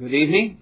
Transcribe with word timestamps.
Good 0.00 0.14
evening. 0.14 0.56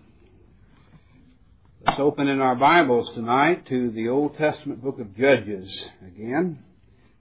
Let's 1.87 2.01
open 2.01 2.27
in 2.27 2.41
our 2.41 2.57
Bibles 2.57 3.15
tonight 3.15 3.65
to 3.69 3.93
the 3.93 4.09
Old 4.09 4.37
Testament 4.37 4.83
book 4.83 4.99
of 4.99 5.17
Judges 5.17 5.87
again. 6.05 6.59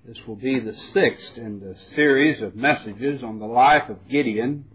This 0.03 0.17
will 0.25 0.35
be 0.35 0.59
the 0.59 0.73
sixth 0.73 1.37
in 1.37 1.59
the 1.59 1.77
series 1.93 2.41
of 2.41 2.55
messages 2.55 3.21
on 3.21 3.37
the 3.37 3.45
life 3.45 3.89
of 3.89 4.09
Gideon, 4.09 4.65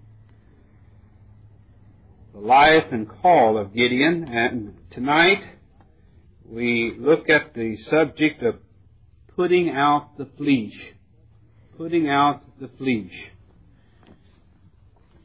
the 2.32 2.38
life 2.38 2.84
and 2.93 3.09
call 3.09 3.59
of 3.59 3.75
Gideon, 3.75 4.29
and 4.30 4.77
tonight 4.93 5.43
we 6.48 6.95
look 6.96 7.29
at 7.29 7.53
the 7.53 7.77
subject 7.79 8.45
of 8.45 8.61
putting 9.35 9.71
out 9.71 10.16
the 10.19 10.29
fleece. 10.37 10.80
Putting 11.77 12.09
out 12.09 12.43
the 12.61 12.71
fleece. 12.79 13.11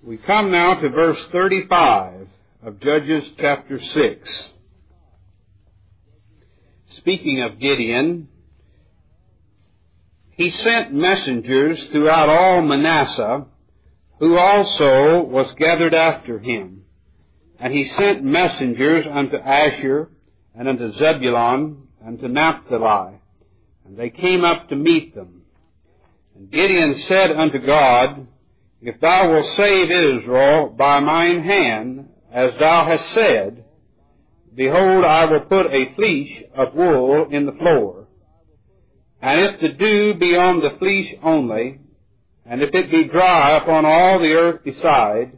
We 0.01 0.15
come 0.15 0.49
now 0.49 0.75
to 0.75 0.89
verse 0.89 1.19
35 1.33 2.29
of 2.63 2.79
Judges 2.79 3.25
chapter 3.37 3.81
6. 3.81 4.49
Speaking 6.91 7.41
of 7.41 7.59
Gideon, 7.59 8.29
he 10.31 10.51
sent 10.51 10.93
messengers 10.93 11.77
throughout 11.91 12.29
all 12.29 12.61
Manasseh, 12.61 13.45
who 14.19 14.37
also 14.37 15.21
was 15.23 15.53
gathered 15.57 15.93
after 15.93 16.39
him. 16.39 16.83
And 17.59 17.73
he 17.73 17.91
sent 17.97 18.23
messengers 18.23 19.05
unto 19.11 19.35
Asher, 19.35 20.09
and 20.55 20.69
unto 20.69 20.93
Zebulun, 20.93 21.89
and 22.01 22.17
to 22.21 22.29
Naphtali. 22.29 23.15
And 23.85 23.97
they 23.97 24.11
came 24.11 24.45
up 24.45 24.69
to 24.69 24.77
meet 24.77 25.13
them. 25.13 25.41
And 26.37 26.49
Gideon 26.49 27.01
said 27.01 27.33
unto 27.33 27.59
God, 27.59 28.27
If 28.81 28.99
thou 29.01 29.31
wilt 29.31 29.57
save 29.57 29.91
Israel 29.91 30.69
by 30.69 30.99
mine 31.01 31.43
hand, 31.43 32.09
as 32.31 32.55
thou 32.57 32.85
hast 32.85 33.11
said, 33.11 33.65
behold, 34.55 35.03
I 35.03 35.25
will 35.25 35.41
put 35.41 35.73
a 35.73 35.93
fleece 35.95 36.43
of 36.55 36.73
wool 36.73 37.27
in 37.29 37.45
the 37.45 37.51
floor. 37.53 38.07
And 39.21 39.41
if 39.41 39.59
the 39.59 39.69
dew 39.69 40.13
be 40.13 40.37
on 40.37 40.61
the 40.61 40.77
fleece 40.79 41.13
only, 41.21 41.79
and 42.45 42.61
if 42.61 42.73
it 42.73 42.89
be 42.89 43.03
dry 43.05 43.57
upon 43.57 43.85
all 43.85 44.19
the 44.19 44.33
earth 44.33 44.63
beside, 44.63 45.37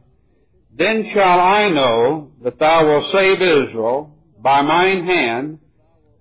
then 0.73 1.09
shall 1.11 1.39
I 1.39 1.69
know 1.69 2.31
that 2.43 2.59
thou 2.59 2.85
wilt 2.87 3.11
save 3.11 3.41
Israel 3.41 4.15
by 4.39 4.61
mine 4.61 5.05
hand, 5.05 5.59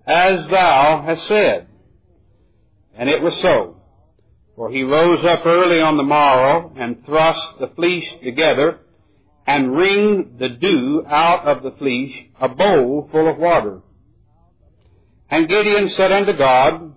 as 0.05 0.47
thou 0.47 1.03
hast 1.05 1.27
said. 1.27 1.67
And 2.95 3.09
it 3.09 3.21
was 3.21 3.35
so. 3.41 3.80
For 4.55 4.69
he 4.69 4.83
rose 4.83 5.23
up 5.25 5.45
early 5.45 5.81
on 5.81 5.97
the 5.97 6.03
morrow, 6.03 6.73
and 6.77 7.05
thrust 7.05 7.59
the 7.59 7.69
fleece 7.75 8.09
together, 8.23 8.79
and 9.47 9.75
wringed 9.75 10.39
the 10.39 10.49
dew 10.49 11.03
out 11.07 11.47
of 11.47 11.63
the 11.63 11.71
fleece, 11.71 12.15
a 12.39 12.49
bowl 12.49 13.09
full 13.11 13.29
of 13.29 13.37
water. 13.37 13.81
And 15.29 15.47
Gideon 15.47 15.89
said 15.89 16.11
unto 16.11 16.33
God, 16.33 16.93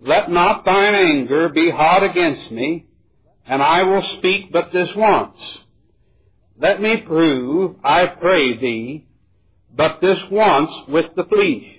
Let 0.00 0.30
not 0.30 0.64
thine 0.64 0.94
anger 0.94 1.48
be 1.48 1.70
hot 1.70 2.02
against 2.02 2.50
me, 2.50 2.86
and 3.46 3.62
I 3.62 3.82
will 3.84 4.02
speak 4.18 4.52
but 4.52 4.72
this 4.72 4.90
once. 4.94 5.38
Let 6.58 6.80
me 6.80 6.98
prove, 6.98 7.76
I 7.82 8.06
pray 8.06 8.56
thee, 8.56 9.06
but 9.74 10.00
this 10.00 10.18
once 10.30 10.70
with 10.88 11.06
the 11.16 11.24
fleece. 11.24 11.70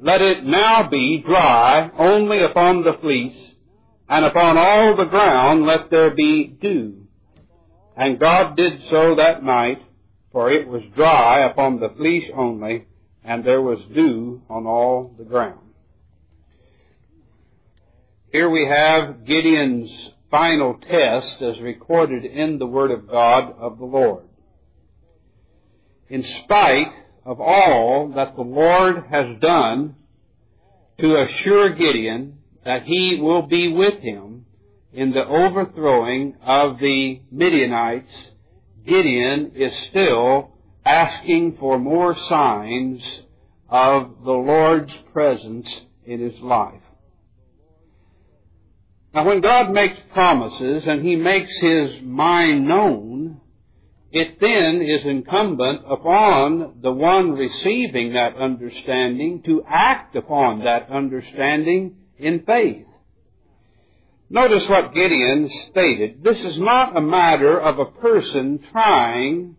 Let 0.00 0.22
it 0.22 0.44
now 0.44 0.88
be 0.88 1.18
dry 1.18 1.90
only 1.96 2.42
upon 2.42 2.82
the 2.82 2.94
fleece, 3.00 3.47
and 4.08 4.24
upon 4.24 4.56
all 4.56 4.96
the 4.96 5.04
ground 5.04 5.64
let 5.64 5.90
there 5.90 6.10
be 6.10 6.46
dew. 6.46 7.06
And 7.96 8.18
God 8.18 8.56
did 8.56 8.80
so 8.90 9.16
that 9.16 9.42
night, 9.42 9.82
for 10.32 10.50
it 10.50 10.68
was 10.68 10.82
dry 10.94 11.46
upon 11.50 11.80
the 11.80 11.90
fleece 11.96 12.30
only, 12.34 12.86
and 13.24 13.44
there 13.44 13.60
was 13.60 13.80
dew 13.94 14.42
on 14.48 14.66
all 14.66 15.14
the 15.18 15.24
ground. 15.24 15.60
Here 18.30 18.48
we 18.48 18.66
have 18.66 19.24
Gideon's 19.24 19.90
final 20.30 20.74
test 20.74 21.40
as 21.40 21.60
recorded 21.60 22.24
in 22.24 22.58
the 22.58 22.66
Word 22.66 22.90
of 22.90 23.08
God 23.08 23.54
of 23.58 23.78
the 23.78 23.84
Lord. 23.84 24.24
In 26.08 26.24
spite 26.24 26.92
of 27.24 27.40
all 27.40 28.12
that 28.14 28.36
the 28.36 28.42
Lord 28.42 29.04
has 29.10 29.38
done 29.40 29.96
to 30.98 31.20
assure 31.20 31.70
Gideon 31.70 32.37
that 32.68 32.82
he 32.82 33.18
will 33.18 33.40
be 33.40 33.66
with 33.66 33.98
him 34.00 34.44
in 34.92 35.10
the 35.12 35.24
overthrowing 35.24 36.36
of 36.44 36.78
the 36.78 37.18
Midianites, 37.30 38.30
Gideon 38.86 39.52
is 39.54 39.74
still 39.88 40.50
asking 40.84 41.56
for 41.56 41.78
more 41.78 42.14
signs 42.14 43.02
of 43.70 44.22
the 44.22 44.32
Lord's 44.32 44.92
presence 45.14 45.80
in 46.04 46.20
his 46.20 46.38
life. 46.40 46.82
Now 49.14 49.24
when 49.24 49.40
God 49.40 49.70
makes 49.70 49.96
promises 50.12 50.86
and 50.86 51.02
He 51.02 51.16
makes 51.16 51.56
His 51.60 52.02
mind 52.02 52.68
known, 52.68 53.40
it 54.12 54.38
then 54.40 54.82
is 54.82 55.06
incumbent 55.06 55.80
upon 55.88 56.80
the 56.82 56.92
one 56.92 57.32
receiving 57.32 58.12
that 58.12 58.36
understanding 58.36 59.40
to 59.46 59.64
act 59.66 60.16
upon 60.16 60.64
that 60.64 60.90
understanding 60.90 61.94
in 62.18 62.44
faith. 62.44 62.86
Notice 64.30 64.68
what 64.68 64.94
Gideon 64.94 65.50
stated. 65.70 66.22
This 66.22 66.42
is 66.42 66.58
not 66.58 66.96
a 66.96 67.00
matter 67.00 67.58
of 67.58 67.78
a 67.78 67.86
person 67.86 68.60
trying 68.72 69.56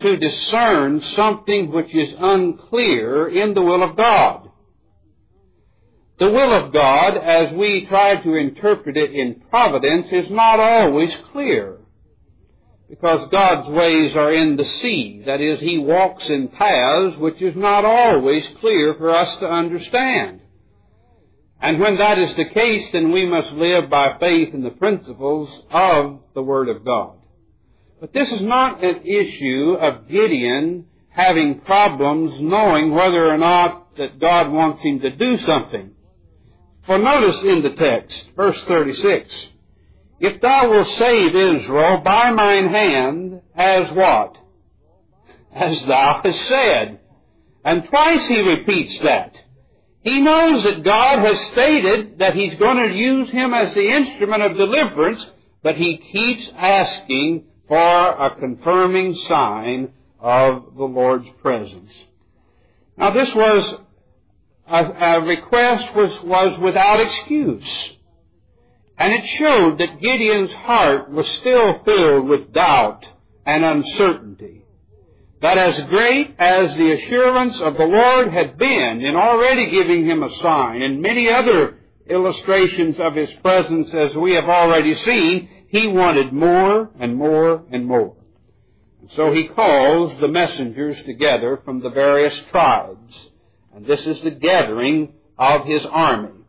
to 0.00 0.16
discern 0.16 1.00
something 1.00 1.70
which 1.70 1.94
is 1.94 2.12
unclear 2.18 3.28
in 3.28 3.54
the 3.54 3.62
will 3.62 3.82
of 3.82 3.96
God. 3.96 4.50
The 6.18 6.30
will 6.30 6.52
of 6.52 6.72
God, 6.72 7.16
as 7.16 7.52
we 7.52 7.86
try 7.86 8.16
to 8.16 8.34
interpret 8.34 8.96
it 8.96 9.12
in 9.12 9.42
providence, 9.50 10.08
is 10.10 10.30
not 10.30 10.58
always 10.58 11.14
clear. 11.32 11.78
Because 12.88 13.28
God's 13.30 13.68
ways 13.68 14.14
are 14.16 14.32
in 14.32 14.56
the 14.56 14.64
sea. 14.80 15.22
That 15.26 15.40
is, 15.40 15.60
He 15.60 15.78
walks 15.78 16.24
in 16.28 16.48
paths 16.48 17.16
which 17.18 17.40
is 17.42 17.54
not 17.56 17.84
always 17.84 18.44
clear 18.60 18.94
for 18.94 19.10
us 19.10 19.36
to 19.38 19.46
understand. 19.46 20.40
And 21.66 21.80
when 21.80 21.96
that 21.96 22.20
is 22.20 22.32
the 22.36 22.44
case, 22.44 22.92
then 22.92 23.10
we 23.10 23.26
must 23.26 23.50
live 23.50 23.90
by 23.90 24.16
faith 24.20 24.54
in 24.54 24.62
the 24.62 24.70
principles 24.70 25.50
of 25.72 26.20
the 26.32 26.42
Word 26.42 26.68
of 26.68 26.84
God. 26.84 27.16
But 27.98 28.12
this 28.12 28.30
is 28.30 28.40
not 28.40 28.84
an 28.84 29.04
issue 29.04 29.76
of 29.80 30.06
Gideon 30.06 30.86
having 31.08 31.62
problems 31.62 32.40
knowing 32.40 32.92
whether 32.92 33.28
or 33.28 33.36
not 33.36 33.96
that 33.96 34.20
God 34.20 34.52
wants 34.52 34.80
him 34.80 35.00
to 35.00 35.10
do 35.10 35.38
something. 35.38 35.90
For 36.84 36.98
notice 36.98 37.42
in 37.42 37.62
the 37.62 37.74
text, 37.74 38.16
verse 38.36 38.62
36, 38.68 39.34
If 40.20 40.40
thou 40.40 40.70
wilt 40.70 40.86
save 40.86 41.34
Israel 41.34 41.96
by 41.96 42.30
mine 42.30 42.68
hand, 42.68 43.40
as 43.56 43.90
what? 43.90 44.38
As 45.52 45.84
thou 45.84 46.20
hast 46.22 46.42
said. 46.42 47.00
And 47.64 47.88
twice 47.88 48.24
he 48.26 48.40
repeats 48.40 49.02
that. 49.02 49.34
He 50.06 50.20
knows 50.20 50.62
that 50.62 50.84
God 50.84 51.18
has 51.18 51.36
stated 51.50 52.20
that 52.20 52.36
He's 52.36 52.54
going 52.60 52.76
to 52.76 52.94
use 52.94 53.28
him 53.28 53.52
as 53.52 53.74
the 53.74 53.88
instrument 53.88 54.40
of 54.40 54.56
deliverance, 54.56 55.26
but 55.64 55.74
he 55.74 55.96
keeps 55.96 56.48
asking 56.56 57.42
for 57.66 57.76
a 57.76 58.36
confirming 58.38 59.16
sign 59.16 59.92
of 60.20 60.76
the 60.76 60.84
Lord's 60.84 61.28
presence. 61.42 61.90
Now 62.96 63.10
this 63.10 63.34
was 63.34 63.80
a, 64.68 64.84
a 64.84 65.20
request 65.22 65.92
was, 65.96 66.22
was 66.22 66.56
without 66.60 67.00
excuse. 67.00 67.90
And 68.96 69.12
it 69.12 69.26
showed 69.26 69.78
that 69.78 70.00
Gideon's 70.00 70.52
heart 70.52 71.10
was 71.10 71.26
still 71.26 71.82
filled 71.84 72.28
with 72.28 72.52
doubt 72.52 73.04
and 73.44 73.64
uncertainty. 73.64 74.65
That 75.46 75.58
as 75.58 75.78
great 75.84 76.34
as 76.40 76.76
the 76.76 76.90
assurance 76.90 77.60
of 77.60 77.76
the 77.76 77.86
Lord 77.86 78.32
had 78.32 78.58
been 78.58 79.00
in 79.00 79.14
already 79.14 79.70
giving 79.70 80.04
him 80.04 80.24
a 80.24 80.34
sign 80.38 80.82
and 80.82 81.00
many 81.00 81.28
other 81.28 81.78
illustrations 82.10 82.98
of 82.98 83.14
his 83.14 83.32
presence 83.44 83.94
as 83.94 84.12
we 84.16 84.32
have 84.32 84.48
already 84.48 84.96
seen, 84.96 85.48
he 85.68 85.86
wanted 85.86 86.32
more 86.32 86.90
and 86.98 87.14
more 87.14 87.62
and 87.70 87.86
more. 87.86 88.16
And 89.00 89.10
so 89.12 89.32
he 89.32 89.46
calls 89.46 90.18
the 90.18 90.26
messengers 90.26 91.00
together 91.04 91.60
from 91.64 91.78
the 91.78 91.90
various 91.90 92.36
tribes 92.50 93.14
and 93.72 93.86
this 93.86 94.04
is 94.04 94.20
the 94.22 94.32
gathering 94.32 95.12
of 95.38 95.64
his 95.64 95.86
army. 95.86 96.40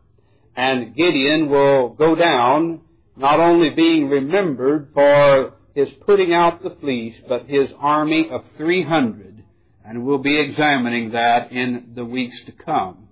And 0.56 0.96
Gideon 0.96 1.48
will 1.48 1.90
go 1.90 2.16
down, 2.16 2.80
not 3.16 3.38
only 3.38 3.70
being 3.70 4.08
remembered 4.08 4.88
for 4.92 5.54
his 5.78 5.94
putting 6.06 6.34
out 6.34 6.60
the 6.64 6.74
fleece, 6.80 7.14
but 7.28 7.46
his 7.46 7.70
army 7.78 8.28
of 8.30 8.42
300. 8.56 9.44
And 9.84 10.04
we'll 10.04 10.18
be 10.18 10.36
examining 10.36 11.12
that 11.12 11.52
in 11.52 11.92
the 11.94 12.04
weeks 12.04 12.38
to 12.46 12.52
come. 12.52 13.08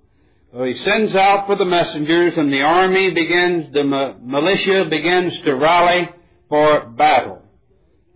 So 0.52 0.64
he 0.64 0.74
sends 0.74 1.14
out 1.14 1.46
for 1.46 1.54
the 1.54 1.64
messengers 1.64 2.36
and 2.36 2.52
the 2.52 2.62
army 2.62 3.12
begins, 3.12 3.72
the 3.72 3.84
militia 3.84 4.84
begins 4.86 5.38
to 5.42 5.54
rally 5.54 6.10
for 6.48 6.86
battle. 6.86 7.42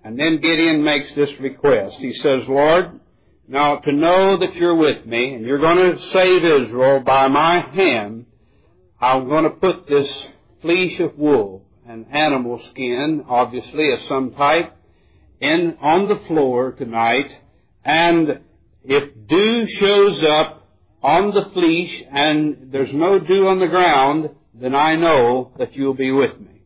And 0.02 0.19
then 0.19 0.41
Gideon 0.41 0.82
makes 0.82 1.14
this 1.14 1.31
request. 1.38 1.96
He 1.99 2.14
says, 2.14 2.43
Lord, 2.49 2.99
now 3.46 3.76
to 3.76 3.93
know 3.93 4.37
that 4.37 4.56
you're 4.56 4.75
with 4.75 5.06
me 5.06 5.35
and 5.35 5.44
you're 5.44 5.61
going 5.61 5.96
to 5.96 6.12
save 6.12 6.44
Israel 6.44 7.00
by 7.00 7.29
my 7.29 7.61
hand, 7.61 8.26
I'm 9.00 9.29
going 9.29 9.44
to 9.44 9.50
put 9.50 9.87
this 9.87 10.11
fleece 10.61 10.99
of 10.99 11.17
wool 11.17 11.64
and 11.91 12.07
animal 12.13 12.63
skin, 12.71 13.25
obviously 13.29 13.91
of 13.91 14.01
some 14.03 14.33
type, 14.35 14.77
in 15.41 15.77
on 15.81 16.09
the 16.09 16.25
floor 16.27 16.71
tonight. 16.71 17.29
And 17.85 18.41
if 18.85 19.27
dew 19.27 19.67
shows 19.67 20.23
up 20.23 20.69
on 21.03 21.33
the 21.35 21.51
fleece 21.53 22.05
and 22.13 22.69
there's 22.71 22.93
no 22.93 23.19
dew 23.19 23.49
on 23.49 23.59
the 23.59 23.67
ground, 23.67 24.31
then 24.55 24.77
I 24.77 24.95
know 24.95 25.53
that 25.59 25.75
you'll 25.75 25.95
be 25.95 26.13
with 26.13 26.39
me. 26.39 26.63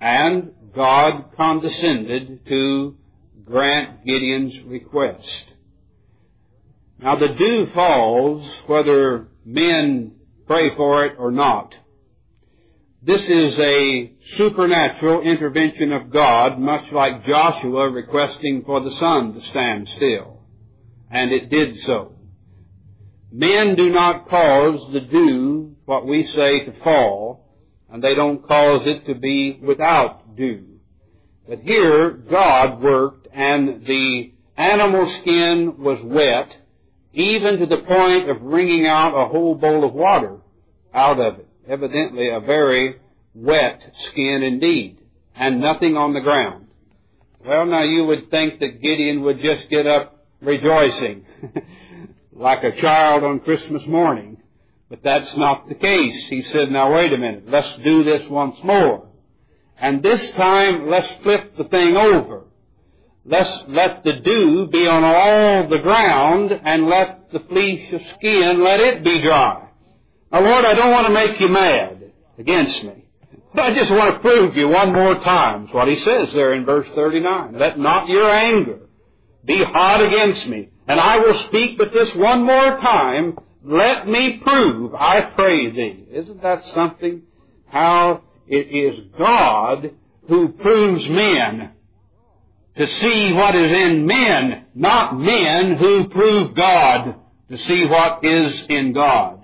And 0.00 0.52
God 0.74 1.26
condescended 1.36 2.44
to 2.46 2.96
grant 3.44 4.04
Gideon's 4.04 4.58
request. 4.62 5.44
Now 6.98 7.14
the 7.14 7.28
dew 7.28 7.66
falls 7.66 8.44
whether 8.66 9.28
men 9.44 10.16
pray 10.48 10.74
for 10.74 11.04
it 11.04 11.14
or 11.16 11.30
not. 11.30 11.74
This 13.04 13.28
is 13.28 13.58
a 13.58 14.12
supernatural 14.36 15.22
intervention 15.22 15.92
of 15.92 16.10
God, 16.10 16.60
much 16.60 16.92
like 16.92 17.26
Joshua 17.26 17.90
requesting 17.90 18.62
for 18.64 18.78
the 18.80 18.92
sun 18.92 19.34
to 19.34 19.40
stand 19.40 19.88
still. 19.88 20.38
And 21.10 21.32
it 21.32 21.50
did 21.50 21.80
so. 21.80 22.14
Men 23.32 23.74
do 23.74 23.88
not 23.88 24.28
cause 24.28 24.88
the 24.92 25.00
dew, 25.00 25.74
what 25.84 26.06
we 26.06 26.22
say, 26.22 26.64
to 26.64 26.72
fall, 26.84 27.44
and 27.90 28.04
they 28.04 28.14
don't 28.14 28.46
cause 28.46 28.86
it 28.86 29.04
to 29.06 29.16
be 29.16 29.58
without 29.60 30.36
dew. 30.36 30.78
But 31.48 31.58
here, 31.58 32.10
God 32.10 32.80
worked, 32.80 33.26
and 33.32 33.84
the 33.84 34.32
animal 34.56 35.12
skin 35.22 35.76
was 35.78 35.98
wet, 36.04 36.56
even 37.12 37.58
to 37.58 37.66
the 37.66 37.78
point 37.78 38.30
of 38.30 38.42
wringing 38.42 38.86
out 38.86 39.20
a 39.20 39.26
whole 39.26 39.56
bowl 39.56 39.84
of 39.84 39.92
water 39.92 40.36
out 40.94 41.18
of 41.18 41.40
it. 41.40 41.48
Evidently 41.68 42.28
a 42.28 42.40
very 42.40 42.96
wet 43.34 43.80
skin 44.08 44.42
indeed, 44.42 44.98
and 45.34 45.60
nothing 45.60 45.96
on 45.96 46.12
the 46.12 46.20
ground. 46.20 46.66
Well, 47.44 47.66
now 47.66 47.82
you 47.84 48.04
would 48.04 48.30
think 48.30 48.60
that 48.60 48.82
Gideon 48.82 49.22
would 49.22 49.40
just 49.40 49.68
get 49.68 49.86
up 49.86 50.24
rejoicing, 50.40 51.24
like 52.32 52.62
a 52.64 52.80
child 52.80 53.24
on 53.24 53.40
Christmas 53.40 53.86
morning. 53.86 54.38
But 54.88 55.02
that's 55.02 55.34
not 55.36 55.68
the 55.68 55.74
case. 55.74 56.28
He 56.28 56.42
said, 56.42 56.70
now 56.70 56.92
wait 56.92 57.12
a 57.12 57.18
minute, 57.18 57.48
let's 57.48 57.78
do 57.82 58.04
this 58.04 58.28
once 58.28 58.56
more. 58.62 59.08
And 59.78 60.02
this 60.02 60.30
time, 60.32 60.90
let's 60.90 61.10
flip 61.22 61.56
the 61.56 61.64
thing 61.64 61.96
over. 61.96 62.44
Let's 63.24 63.50
let 63.68 64.04
the 64.04 64.14
dew 64.14 64.66
be 64.66 64.86
on 64.86 65.02
all 65.02 65.68
the 65.68 65.78
ground 65.78 66.52
and 66.64 66.88
let 66.88 67.32
the 67.32 67.40
fleece 67.40 67.92
of 67.92 68.00
skin, 68.18 68.62
let 68.62 68.80
it 68.80 69.02
be 69.02 69.22
dry. 69.22 69.68
Now 70.32 70.40
Lord, 70.40 70.64
I 70.64 70.74
don't 70.74 70.90
want 70.90 71.06
to 71.06 71.12
make 71.12 71.38
you 71.40 71.48
mad 71.48 72.10
against 72.38 72.82
me. 72.84 73.04
But 73.54 73.64
I 73.64 73.74
just 73.74 73.90
want 73.90 74.14
to 74.14 74.20
prove 74.20 74.56
you 74.56 74.68
one 74.68 74.92
more 74.92 75.14
time 75.16 75.68
what 75.68 75.86
he 75.86 75.96
says 75.96 76.28
there 76.32 76.54
in 76.54 76.64
verse 76.64 76.88
39. 76.94 77.58
Let 77.58 77.78
not 77.78 78.08
your 78.08 78.28
anger 78.28 78.78
be 79.44 79.62
hot 79.62 80.00
against 80.00 80.46
me. 80.46 80.70
And 80.88 80.98
I 80.98 81.18
will 81.18 81.38
speak 81.48 81.76
but 81.78 81.92
this 81.92 82.14
one 82.14 82.44
more 82.44 82.78
time. 82.80 83.38
Let 83.64 84.08
me 84.08 84.38
prove, 84.38 84.94
I 84.94 85.20
pray 85.20 85.70
thee. 85.70 86.06
Isn't 86.10 86.42
that 86.42 86.64
something? 86.74 87.22
How 87.66 88.22
it 88.48 88.68
is 88.68 89.00
God 89.18 89.92
who 90.28 90.48
proves 90.48 91.08
men 91.08 91.70
to 92.76 92.86
see 92.86 93.32
what 93.32 93.54
is 93.54 93.70
in 93.70 94.06
men, 94.06 94.64
not 94.74 95.18
men 95.18 95.76
who 95.76 96.08
prove 96.08 96.54
God 96.54 97.16
to 97.50 97.58
see 97.58 97.86
what 97.86 98.24
is 98.24 98.64
in 98.68 98.92
God. 98.92 99.41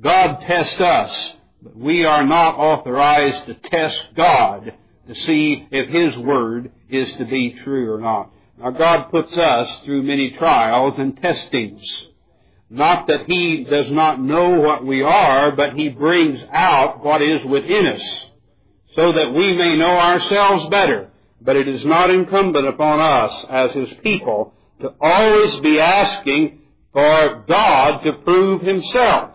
God 0.00 0.40
tests 0.40 0.80
us, 0.80 1.34
but 1.62 1.76
we 1.76 2.04
are 2.04 2.24
not 2.24 2.56
authorized 2.56 3.46
to 3.46 3.54
test 3.54 4.08
God 4.16 4.74
to 5.08 5.14
see 5.14 5.66
if 5.70 5.88
His 5.88 6.16
Word 6.16 6.72
is 6.88 7.10
to 7.14 7.24
be 7.24 7.58
true 7.62 7.92
or 7.92 8.00
not. 8.00 8.32
Now 8.58 8.70
God 8.70 9.10
puts 9.10 9.36
us 9.36 9.80
through 9.84 10.02
many 10.02 10.30
trials 10.32 10.94
and 10.98 11.20
testings. 11.20 11.82
Not 12.70 13.06
that 13.08 13.26
He 13.26 13.64
does 13.64 13.90
not 13.90 14.20
know 14.20 14.60
what 14.60 14.84
we 14.84 15.02
are, 15.02 15.52
but 15.52 15.74
He 15.74 15.88
brings 15.88 16.42
out 16.50 17.04
what 17.04 17.22
is 17.22 17.44
within 17.44 17.86
us, 17.86 18.26
so 18.94 19.12
that 19.12 19.32
we 19.32 19.54
may 19.54 19.76
know 19.76 19.96
ourselves 19.96 20.68
better 20.68 21.10
but 21.44 21.56
it 21.56 21.68
is 21.68 21.84
not 21.84 22.10
incumbent 22.10 22.66
upon 22.66 23.00
us 23.00 23.46
as 23.50 23.72
His 23.72 23.88
people 24.02 24.54
to 24.80 24.94
always 25.00 25.54
be 25.56 25.78
asking 25.78 26.60
for 26.92 27.44
God 27.46 28.02
to 28.02 28.12
prove 28.24 28.62
Himself. 28.62 29.30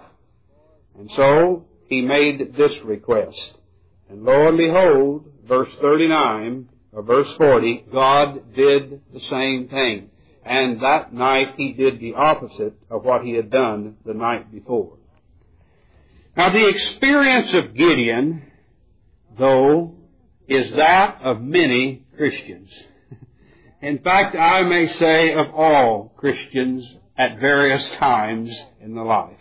And 1.00 1.10
so 1.16 1.66
He 1.88 2.02
made 2.02 2.56
this 2.56 2.74
request. 2.84 3.54
And 4.10 4.24
lo 4.24 4.50
and 4.50 4.58
behold, 4.58 5.32
verse 5.48 5.70
39 5.82 6.68
or 6.92 7.04
verse 7.04 7.30
40, 7.38 7.86
God 7.92 8.54
did 8.54 9.02
the 9.14 9.22
same 9.22 9.70
thing. 9.70 10.10
And 10.44 10.82
that 10.82 11.14
night 11.14 11.54
He 11.56 11.72
did 11.72 12.00
the 12.00 12.16
opposite 12.16 12.74
of 12.90 13.06
what 13.06 13.24
He 13.24 13.34
had 13.34 13.50
done 13.50 13.96
the 14.06 14.14
night 14.14 14.52
before. 14.52 14.98
Now 16.36 16.50
the 16.50 16.68
experience 16.68 17.54
of 17.54 17.76
Gideon, 17.76 18.44
though, 19.38 19.96
is 20.50 20.72
that 20.74 21.22
of 21.24 21.42
many 21.42 22.04
Christians. 22.18 22.70
In 23.82 24.00
fact, 24.00 24.36
I 24.36 24.64
may 24.64 24.88
say 24.88 25.34
of 25.34 25.54
all 25.54 26.14
Christians 26.18 26.98
at 27.18 27.40
various 27.40 27.90
times 27.92 28.58
in 28.82 28.96
the 28.96 29.04
life. 29.04 29.38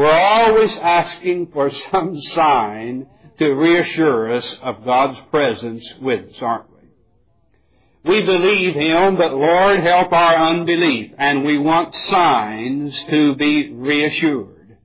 We're 0.00 0.10
always 0.10 0.74
asking 0.78 1.48
for 1.52 1.70
some 1.92 2.18
sign 2.22 3.06
to 3.36 3.50
reassure 3.50 4.32
us 4.32 4.58
of 4.62 4.82
God's 4.82 5.20
presence 5.30 5.86
with 6.00 6.30
us, 6.30 6.36
aren't 6.40 6.70
we? 6.72 8.10
We 8.10 8.22
believe 8.24 8.76
Him, 8.76 9.16
but 9.18 9.34
Lord 9.34 9.80
help 9.80 10.10
our 10.10 10.36
unbelief, 10.36 11.12
and 11.18 11.44
we 11.44 11.58
want 11.58 11.94
signs 11.94 12.98
to 13.10 13.34
be 13.34 13.74
reassured. 13.74 14.78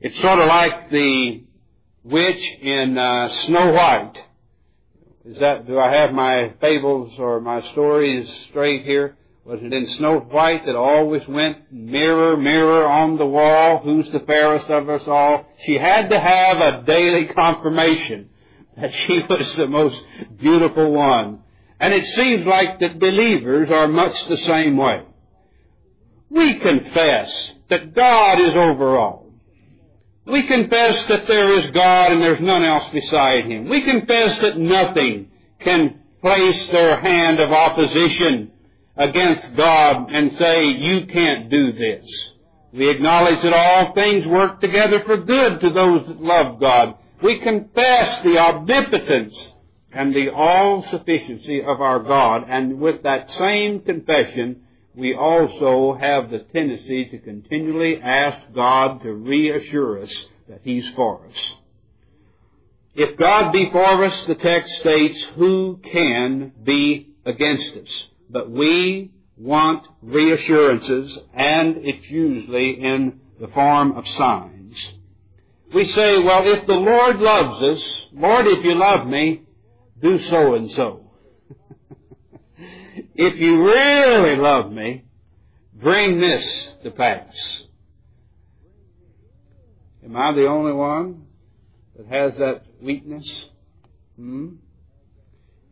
It's 0.00 0.18
sort 0.22 0.38
of 0.38 0.48
like 0.48 0.88
the 0.88 1.44
witch 2.02 2.52
in 2.62 2.96
uh, 2.96 3.28
Snow 3.44 3.72
White. 3.74 4.22
Is 5.26 5.38
that, 5.40 5.66
do 5.66 5.78
I 5.78 5.92
have 5.92 6.14
my 6.14 6.54
fables 6.62 7.12
or 7.18 7.42
my 7.42 7.60
stories 7.72 8.26
straight 8.48 8.86
here? 8.86 9.18
Was 9.46 9.60
it 9.62 9.72
in 9.72 9.86
Snow 9.98 10.18
White 10.18 10.66
that 10.66 10.74
always 10.74 11.22
went 11.28 11.72
mirror, 11.72 12.36
mirror 12.36 12.84
on 12.84 13.16
the 13.16 13.26
wall, 13.26 13.78
who's 13.78 14.10
the 14.10 14.18
fairest 14.26 14.68
of 14.68 14.88
us 14.88 15.02
all? 15.06 15.46
She 15.64 15.74
had 15.74 16.10
to 16.10 16.18
have 16.18 16.60
a 16.60 16.82
daily 16.82 17.26
confirmation 17.26 18.30
that 18.76 18.92
she 18.92 19.20
was 19.30 19.54
the 19.54 19.68
most 19.68 20.02
beautiful 20.36 20.90
one. 20.90 21.44
And 21.78 21.94
it 21.94 22.04
seems 22.06 22.44
like 22.44 22.80
that 22.80 22.98
believers 22.98 23.70
are 23.70 23.86
much 23.86 24.26
the 24.26 24.36
same 24.38 24.76
way. 24.76 25.02
We 26.28 26.54
confess 26.54 27.52
that 27.70 27.94
God 27.94 28.40
is 28.40 28.56
over 28.56 28.98
all. 28.98 29.26
We 30.26 30.42
confess 30.42 31.06
that 31.06 31.28
there 31.28 31.60
is 31.60 31.70
God 31.70 32.10
and 32.10 32.20
there's 32.20 32.40
none 32.40 32.64
else 32.64 32.90
beside 32.92 33.44
Him. 33.44 33.68
We 33.68 33.82
confess 33.82 34.40
that 34.40 34.58
nothing 34.58 35.30
can 35.60 36.00
place 36.20 36.66
their 36.70 37.00
hand 37.00 37.38
of 37.38 37.52
opposition 37.52 38.50
against 38.96 39.54
God 39.56 40.10
and 40.10 40.32
say, 40.38 40.66
you 40.66 41.06
can't 41.06 41.50
do 41.50 41.72
this. 41.72 42.30
We 42.72 42.90
acknowledge 42.90 43.42
that 43.42 43.52
all 43.52 43.94
things 43.94 44.26
work 44.26 44.60
together 44.60 45.02
for 45.04 45.16
good 45.18 45.60
to 45.60 45.70
those 45.70 46.06
that 46.06 46.20
love 46.20 46.60
God. 46.60 46.96
We 47.22 47.38
confess 47.38 48.20
the 48.22 48.38
omnipotence 48.38 49.34
and 49.92 50.14
the 50.14 50.30
all-sufficiency 50.30 51.60
of 51.60 51.80
our 51.80 52.00
God, 52.00 52.44
and 52.48 52.78
with 52.78 53.02
that 53.04 53.30
same 53.32 53.80
confession, 53.80 54.62
we 54.94 55.14
also 55.14 55.94
have 55.94 56.30
the 56.30 56.40
tendency 56.40 57.06
to 57.06 57.18
continually 57.18 58.00
ask 58.02 58.38
God 58.54 59.02
to 59.02 59.12
reassure 59.12 60.02
us 60.02 60.26
that 60.48 60.60
He's 60.64 60.88
for 60.90 61.24
us. 61.26 61.52
If 62.94 63.16
God 63.18 63.52
be 63.52 63.70
for 63.70 64.04
us, 64.04 64.24
the 64.24 64.34
text 64.34 64.74
states, 64.76 65.22
who 65.36 65.80
can 65.82 66.52
be 66.62 67.08
against 67.24 67.76
us? 67.76 68.08
But 68.28 68.50
we 68.50 69.12
want 69.36 69.86
reassurances, 70.02 71.18
and 71.34 71.76
it's 71.78 72.08
usually 72.08 72.82
in 72.82 73.20
the 73.40 73.48
form 73.48 73.92
of 73.92 74.08
signs. 74.08 74.94
We 75.74 75.84
say, 75.86 76.18
well, 76.18 76.46
if 76.46 76.66
the 76.66 76.74
Lord 76.74 77.18
loves 77.18 77.62
us, 77.62 78.02
Lord, 78.12 78.46
if 78.46 78.64
you 78.64 78.74
love 78.74 79.06
me, 79.06 79.42
do 80.00 80.18
so 80.22 80.54
and 80.54 80.70
so. 80.72 81.10
if 83.14 83.36
you 83.38 83.64
really 83.64 84.36
love 84.36 84.70
me, 84.70 85.04
bring 85.74 86.20
this 86.20 86.70
to 86.84 86.90
pass. 86.90 87.34
Am 90.04 90.16
I 90.16 90.32
the 90.32 90.46
only 90.46 90.72
one 90.72 91.26
that 91.96 92.06
has 92.06 92.38
that 92.38 92.62
weakness? 92.80 93.46
Hmm? 94.16 94.54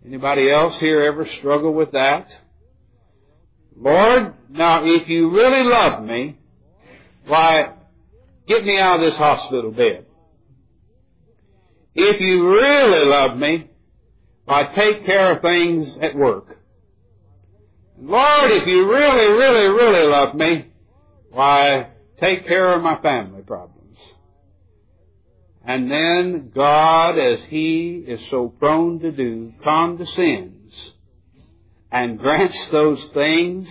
Anybody 0.04 0.50
else 0.50 0.78
here 0.80 1.02
ever 1.02 1.26
struggle 1.38 1.72
with 1.72 1.92
that? 1.92 2.28
Lord, 3.76 4.34
now 4.50 4.84
if 4.84 5.08
you 5.08 5.30
really 5.30 5.64
love 5.64 6.02
me, 6.02 6.38
why, 7.26 7.72
get 8.46 8.64
me 8.64 8.78
out 8.78 8.96
of 8.96 9.00
this 9.00 9.16
hospital 9.16 9.70
bed. 9.70 10.06
If 11.94 12.20
you 12.20 12.48
really 12.48 13.04
love 13.06 13.36
me, 13.36 13.68
why 14.44 14.64
take 14.64 15.06
care 15.06 15.32
of 15.32 15.42
things 15.42 15.96
at 16.00 16.14
work. 16.14 16.58
Lord, 17.98 18.50
if 18.50 18.66
you 18.66 18.90
really, 18.90 19.32
really, 19.32 19.68
really 19.68 20.08
love 20.08 20.34
me, 20.34 20.66
why 21.30 21.88
take 22.20 22.46
care 22.46 22.74
of 22.74 22.82
my 22.82 23.00
family 23.00 23.42
problems. 23.42 23.98
And 25.66 25.90
then 25.90 26.52
God, 26.54 27.18
as 27.18 27.42
He 27.44 28.04
is 28.06 28.20
so 28.28 28.48
prone 28.48 29.00
to 29.00 29.10
do, 29.10 29.54
condescends 29.62 30.63
and 31.94 32.18
grants 32.18 32.58
those 32.70 33.02
things, 33.14 33.68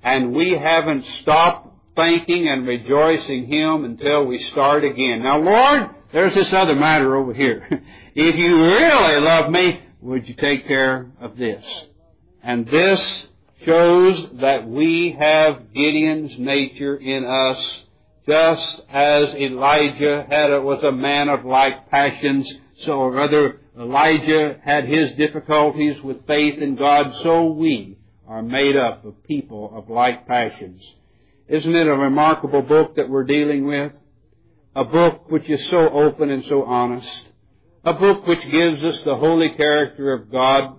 and 0.00 0.32
we 0.32 0.52
haven't 0.52 1.04
stopped 1.22 1.76
thanking 1.96 2.48
and 2.48 2.68
rejoicing 2.68 3.46
Him 3.46 3.84
until 3.84 4.26
we 4.26 4.38
start 4.44 4.84
again. 4.84 5.24
Now, 5.24 5.40
Lord, 5.40 5.90
there's 6.12 6.34
this 6.34 6.52
other 6.52 6.76
matter 6.76 7.16
over 7.16 7.34
here. 7.34 7.66
if 8.14 8.36
you 8.36 8.62
really 8.62 9.20
love 9.20 9.50
me, 9.50 9.82
would 10.00 10.28
you 10.28 10.34
take 10.34 10.68
care 10.68 11.10
of 11.20 11.36
this? 11.36 11.64
And 12.44 12.64
this 12.64 13.26
shows 13.64 14.24
that 14.34 14.68
we 14.68 15.16
have 15.18 15.72
Gideon's 15.74 16.38
nature 16.38 16.96
in 16.96 17.24
us 17.24 17.80
just 18.28 18.82
as 18.88 19.34
Elijah 19.34 20.26
had 20.30 20.52
a, 20.52 20.60
was 20.60 20.84
a 20.84 20.92
man 20.92 21.28
of 21.28 21.44
like 21.44 21.90
passions, 21.90 22.50
so 22.84 22.92
or 22.92 23.10
rather 23.10 23.60
Elijah 23.78 24.60
had 24.62 24.84
his 24.84 25.12
difficulties 25.12 26.00
with 26.02 26.26
faith 26.26 26.60
in 26.60 26.76
God, 26.76 27.12
so 27.22 27.46
we 27.46 27.98
are 28.26 28.42
made 28.42 28.76
up 28.76 29.04
of 29.04 29.22
people 29.24 29.72
of 29.74 29.90
like 29.90 30.28
passions. 30.28 30.82
Isn't 31.48 31.74
it 31.74 31.88
a 31.88 31.96
remarkable 31.96 32.62
book 32.62 32.96
that 32.96 33.08
we're 33.08 33.24
dealing 33.24 33.66
with? 33.66 33.92
A 34.76 34.84
book 34.84 35.30
which 35.30 35.48
is 35.48 35.64
so 35.66 35.88
open 35.88 36.30
and 36.30 36.44
so 36.44 36.62
honest. 36.62 37.28
A 37.84 37.92
book 37.92 38.26
which 38.26 38.48
gives 38.50 38.82
us 38.84 39.02
the 39.02 39.16
holy 39.16 39.50
character 39.50 40.12
of 40.12 40.30
God, 40.30 40.78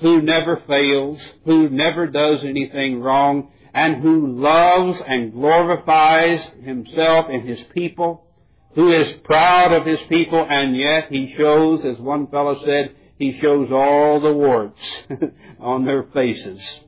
who 0.00 0.20
never 0.20 0.62
fails, 0.66 1.20
who 1.44 1.70
never 1.70 2.08
does 2.08 2.44
anything 2.44 3.00
wrong, 3.00 3.52
and 3.72 4.02
who 4.02 4.40
loves 4.40 5.00
and 5.06 5.32
glorifies 5.32 6.44
himself 6.62 7.26
and 7.28 7.48
his 7.48 7.62
people, 7.74 8.26
who 8.74 8.90
is 8.90 9.10
proud 9.24 9.72
of 9.72 9.86
his 9.86 10.00
people, 10.08 10.46
and 10.48 10.76
yet 10.76 11.08
he 11.10 11.34
shows, 11.36 11.84
as 11.84 11.98
one 11.98 12.26
fellow 12.28 12.62
said, 12.64 12.94
he 13.18 13.38
shows 13.38 13.70
all 13.70 14.20
the 14.20 14.32
warts 14.32 14.80
on 15.60 15.84
their 15.84 16.04
faces. 16.14 16.80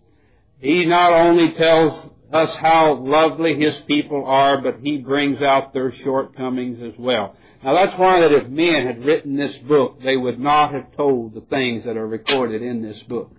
He 0.61 0.85
not 0.85 1.13
only 1.13 1.53
tells 1.53 2.11
us 2.33 2.57
how 2.57 2.95
lovely 2.95 3.55
his 3.59 3.77
people 3.87 4.25
are, 4.25 4.61
but 4.61 4.81
he 4.83 4.97
brings 4.97 5.43
out 5.43 5.73
their 5.73 5.93
shortcomings 5.93 6.83
as 6.83 6.99
well. 6.99 7.37
Now 7.63 7.75
that's 7.75 7.99
why 7.99 8.21
that 8.21 8.33
if 8.33 8.49
men 8.49 8.87
had 8.87 9.05
written 9.05 9.37
this 9.37 9.57
book, 9.59 10.03
they 10.03 10.17
would 10.17 10.41
not 10.41 10.73
have 10.73 10.95
told 10.97 11.35
the 11.35 11.41
things 11.43 11.85
that 11.85 11.97
are 11.97 12.07
recorded 12.07 12.63
in 12.63 12.83
this 12.83 13.01
book. 13.05 13.31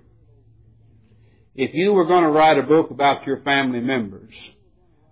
If 1.54 1.74
you 1.74 1.94
were 1.94 2.06
going 2.06 2.24
to 2.24 2.32
write 2.32 2.58
a 2.58 2.64
book 2.64 2.92
about 2.92 3.26
your 3.26 3.42
family 3.42 3.82
members, 3.82 4.34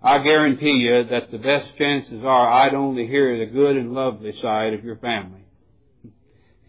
I 0.04 0.18
guarantee 0.18 0.72
you 0.72 1.04
that 1.04 1.30
the 1.30 1.38
best 1.38 1.78
chances 1.78 2.22
are 2.22 2.52
I'd 2.52 2.74
only 2.74 3.06
hear 3.06 3.38
the 3.38 3.50
good 3.50 3.74
and 3.74 3.94
lovely 3.94 4.38
side 4.38 4.74
of 4.74 4.84
your 4.84 4.96
family. 4.96 5.46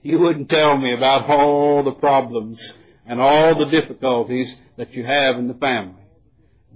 You 0.01 0.20
wouldn't 0.20 0.48
tell 0.48 0.77
me 0.77 0.94
about 0.94 1.30
all 1.30 1.84
the 1.84 1.92
problems 1.92 2.58
and 3.06 3.20
all 3.20 3.60
the 3.60 3.65
difficulties 3.65 4.56
that 4.77 4.94
you 4.94 5.04
have 5.04 5.36
in 5.36 5.50
the 5.50 5.54
family. 5.56 6.01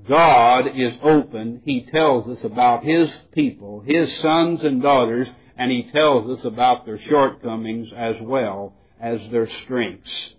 God 0.06 0.66
is 0.76 0.94
open. 1.02 1.62
He 1.64 1.86
tells 1.86 2.28
us 2.28 2.44
about 2.44 2.84
His 2.84 3.10
people, 3.32 3.82
His 3.86 4.14
sons 4.18 4.62
and 4.66 4.82
daughters, 4.82 5.30
and 5.56 5.72
He 5.72 5.90
tells 5.94 6.40
us 6.40 6.44
about 6.44 6.86
their 6.86 7.00
shortcomings 7.00 7.88
as 7.96 8.18
well 8.20 8.74
as 9.00 9.22
their 9.32 9.48
strengths. 9.64 10.32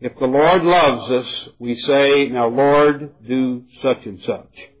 If 0.00 0.18
the 0.18 0.24
Lord 0.24 0.64
loves 0.64 1.10
us, 1.10 1.48
we 1.58 1.74
say, 1.74 2.28
now 2.28 2.48
Lord, 2.48 3.12
do 3.28 3.64
such 3.82 4.06
and 4.06 4.18
such. 4.22 4.71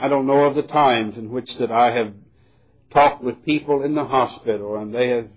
I 0.00 0.08
don't 0.08 0.26
know 0.26 0.44
of 0.44 0.54
the 0.54 0.62
times 0.62 1.18
in 1.18 1.30
which 1.30 1.54
that 1.58 1.70
I 1.70 1.90
have 1.92 2.14
talked 2.90 3.22
with 3.22 3.44
people 3.44 3.82
in 3.82 3.94
the 3.94 4.04
hospital 4.04 4.76
and 4.76 4.94
they 4.94 5.08
have 5.10 5.28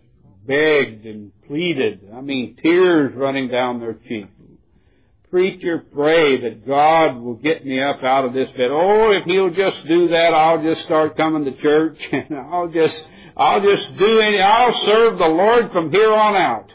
begged 0.46 1.06
and 1.06 1.32
pleaded. 1.48 2.10
I 2.14 2.22
mean, 2.22 2.56
tears 2.62 3.14
running 3.16 3.50
down 3.50 3.80
their 3.80 3.94
cheeks. 3.94 4.30
Preacher, 5.30 5.84
pray 5.94 6.42
that 6.42 6.66
God 6.68 7.18
will 7.18 7.34
get 7.34 7.66
me 7.66 7.82
up 7.82 8.04
out 8.04 8.24
of 8.24 8.34
this 8.34 8.52
bed. 8.52 8.70
Oh, 8.72 9.12
if 9.12 9.26
He'll 9.26 9.50
just 9.50 9.86
do 9.88 10.10
that, 10.10 10.34
I'll 10.34 10.62
just 10.62 10.86
start 10.86 11.18
coming 11.18 11.46
to 11.46 11.60
church 11.60 11.98
and 12.12 12.38
I'll 12.38 12.70
just, 12.70 13.08
I'll 13.36 13.62
just 13.62 13.98
do 13.98 14.20
any, 14.20 14.40
I'll 14.40 14.74
serve 14.86 15.18
the 15.18 15.26
Lord 15.26 15.72
from 15.72 15.92
here 15.92 16.14
on 16.14 16.36
out. 16.36 16.72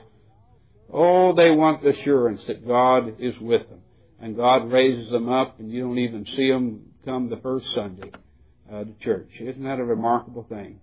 Oh, 0.93 1.35
they 1.35 1.51
want 1.51 1.83
the 1.83 1.91
assurance 1.91 2.45
that 2.47 2.67
God 2.67 3.17
is 3.21 3.39
with 3.39 3.69
them. 3.69 3.81
And 4.21 4.37
God 4.37 4.73
raises 4.73 5.09
them 5.11 5.29
up 5.29 5.61
and 5.61 5.71
you 5.71 5.83
don't 5.83 5.99
even 5.99 6.27
see 6.27 6.51
them 6.51 6.88
come 7.09 7.31
the 7.31 7.39
first 7.39 7.67
Sunday 7.75 8.11
uh, 8.71 8.85
to 8.85 8.93
church. 9.01 9.31
Isn't 9.41 9.65
that 9.65 9.79
a 9.79 9.85
remarkable 9.85 10.45
thing? 10.47 10.81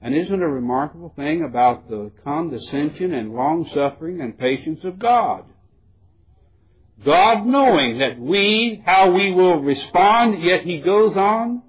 And 0.00 0.14
isn't 0.14 0.42
a 0.42 0.48
remarkable 0.48 1.12
thing 1.16 1.44
about 1.44 1.90
the 1.90 2.10
condescension 2.24 3.12
and 3.12 3.34
long 3.34 3.68
suffering 3.74 4.22
and 4.22 4.38
patience 4.38 4.84
of 4.84 4.98
God? 4.98 5.44
God 7.04 7.46
knowing 7.46 7.98
that 7.98 8.18
we, 8.18 8.82
how 8.86 9.10
we 9.10 9.30
will 9.30 9.60
respond, 9.60 10.42
yet 10.42 10.62
He 10.62 10.80
goes 10.80 11.14
on 11.14 11.62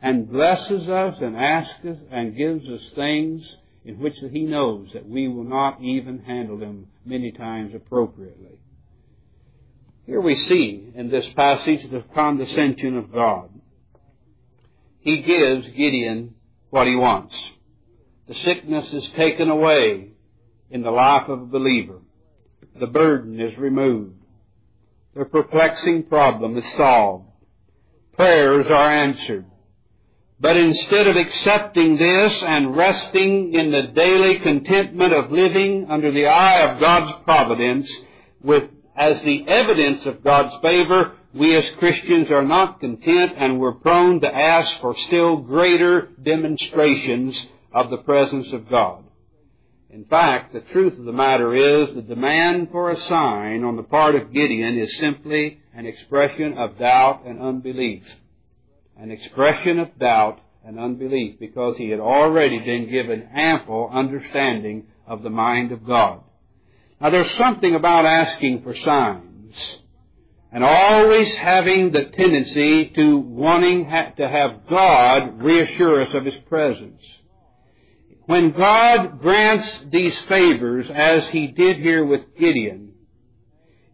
and 0.00 0.30
blesses 0.30 0.88
us 0.88 1.16
and 1.20 1.36
asks 1.36 1.84
us 1.84 1.98
and 2.10 2.36
gives 2.36 2.68
us 2.68 2.82
things 2.94 3.56
in 3.84 3.98
which 3.98 4.16
he 4.30 4.44
knows 4.44 4.90
that 4.92 5.08
we 5.08 5.26
will 5.26 5.44
not 5.44 5.80
even 5.82 6.20
handle 6.20 6.56
them 6.56 6.86
many 7.04 7.32
times 7.32 7.74
appropriately. 7.74 8.58
Here 10.06 10.20
we 10.20 10.34
see 10.34 10.90
in 10.94 11.10
this 11.10 11.26
passage 11.34 11.88
the 11.90 12.04
condescension 12.14 12.96
of 12.96 13.12
God. 13.12 13.50
He 15.00 15.22
gives 15.22 15.68
Gideon 15.68 16.34
what 16.70 16.86
he 16.86 16.96
wants. 16.96 17.34
The 18.28 18.34
sickness 18.34 18.92
is 18.92 19.08
taken 19.10 19.48
away 19.48 20.10
in 20.70 20.82
the 20.82 20.90
life 20.90 21.28
of 21.28 21.42
a 21.42 21.46
believer. 21.46 21.98
The 22.78 22.86
burden 22.86 23.40
is 23.40 23.56
removed. 23.58 24.14
The 25.14 25.24
perplexing 25.24 26.04
problem 26.04 26.56
is 26.56 26.64
solved. 26.76 27.26
Prayers 28.14 28.66
are 28.68 28.88
answered. 28.88 29.44
But 30.40 30.56
instead 30.56 31.06
of 31.06 31.16
accepting 31.16 31.96
this 31.96 32.42
and 32.42 32.76
resting 32.76 33.54
in 33.54 33.70
the 33.70 33.82
daily 33.94 34.40
contentment 34.40 35.12
of 35.12 35.30
living 35.30 35.86
under 35.88 36.10
the 36.10 36.26
eye 36.26 36.72
of 36.72 36.80
God's 36.80 37.12
providence 37.24 37.92
with 38.42 38.64
as 38.96 39.22
the 39.22 39.46
evidence 39.48 40.04
of 40.06 40.22
God's 40.22 40.54
favor, 40.62 41.12
we 41.34 41.56
as 41.56 41.64
Christians 41.78 42.30
are 42.30 42.44
not 42.44 42.80
content 42.80 43.32
and 43.36 43.58
we're 43.58 43.72
prone 43.72 44.20
to 44.20 44.34
ask 44.34 44.80
for 44.80 44.96
still 44.96 45.36
greater 45.36 46.08
demonstrations 46.22 47.40
of 47.72 47.90
the 47.90 47.98
presence 47.98 48.52
of 48.52 48.68
God. 48.68 49.04
In 49.90 50.04
fact, 50.04 50.52
the 50.52 50.60
truth 50.60 50.98
of 50.98 51.04
the 51.04 51.12
matter 51.12 51.54
is 51.54 51.94
the 51.94 52.02
demand 52.02 52.70
for 52.70 52.90
a 52.90 53.00
sign 53.00 53.64
on 53.64 53.76
the 53.76 53.82
part 53.82 54.14
of 54.14 54.32
Gideon 54.32 54.78
is 54.78 54.96
simply 54.98 55.60
an 55.74 55.86
expression 55.86 56.56
of 56.56 56.78
doubt 56.78 57.24
and 57.26 57.40
unbelief 57.40 58.04
an 59.02 59.10
expression 59.10 59.78
of 59.78 59.98
doubt 59.98 60.40
and 60.64 60.78
unbelief 60.78 61.38
because 61.40 61.76
he 61.76 61.90
had 61.90 62.00
already 62.00 62.58
been 62.60 62.90
given 62.90 63.28
ample 63.34 63.90
understanding 63.92 64.86
of 65.06 65.22
the 65.22 65.30
mind 65.30 65.72
of 65.72 65.84
God. 65.84 66.20
Now 67.02 67.10
there's 67.10 67.32
something 67.32 67.74
about 67.74 68.06
asking 68.06 68.62
for 68.62 68.76
signs 68.76 69.78
and 70.52 70.62
always 70.62 71.34
having 71.34 71.90
the 71.90 72.04
tendency 72.04 72.90
to 72.90 73.18
wanting 73.18 73.86
to 73.86 74.28
have 74.28 74.68
God 74.70 75.42
reassure 75.42 76.02
us 76.02 76.14
of 76.14 76.24
His 76.24 76.36
presence. 76.48 77.02
When 78.26 78.52
God 78.52 79.20
grants 79.20 79.80
these 79.90 80.16
favors, 80.28 80.88
as 80.90 81.26
He 81.30 81.48
did 81.48 81.78
here 81.78 82.04
with 82.04 82.36
Gideon, 82.38 82.92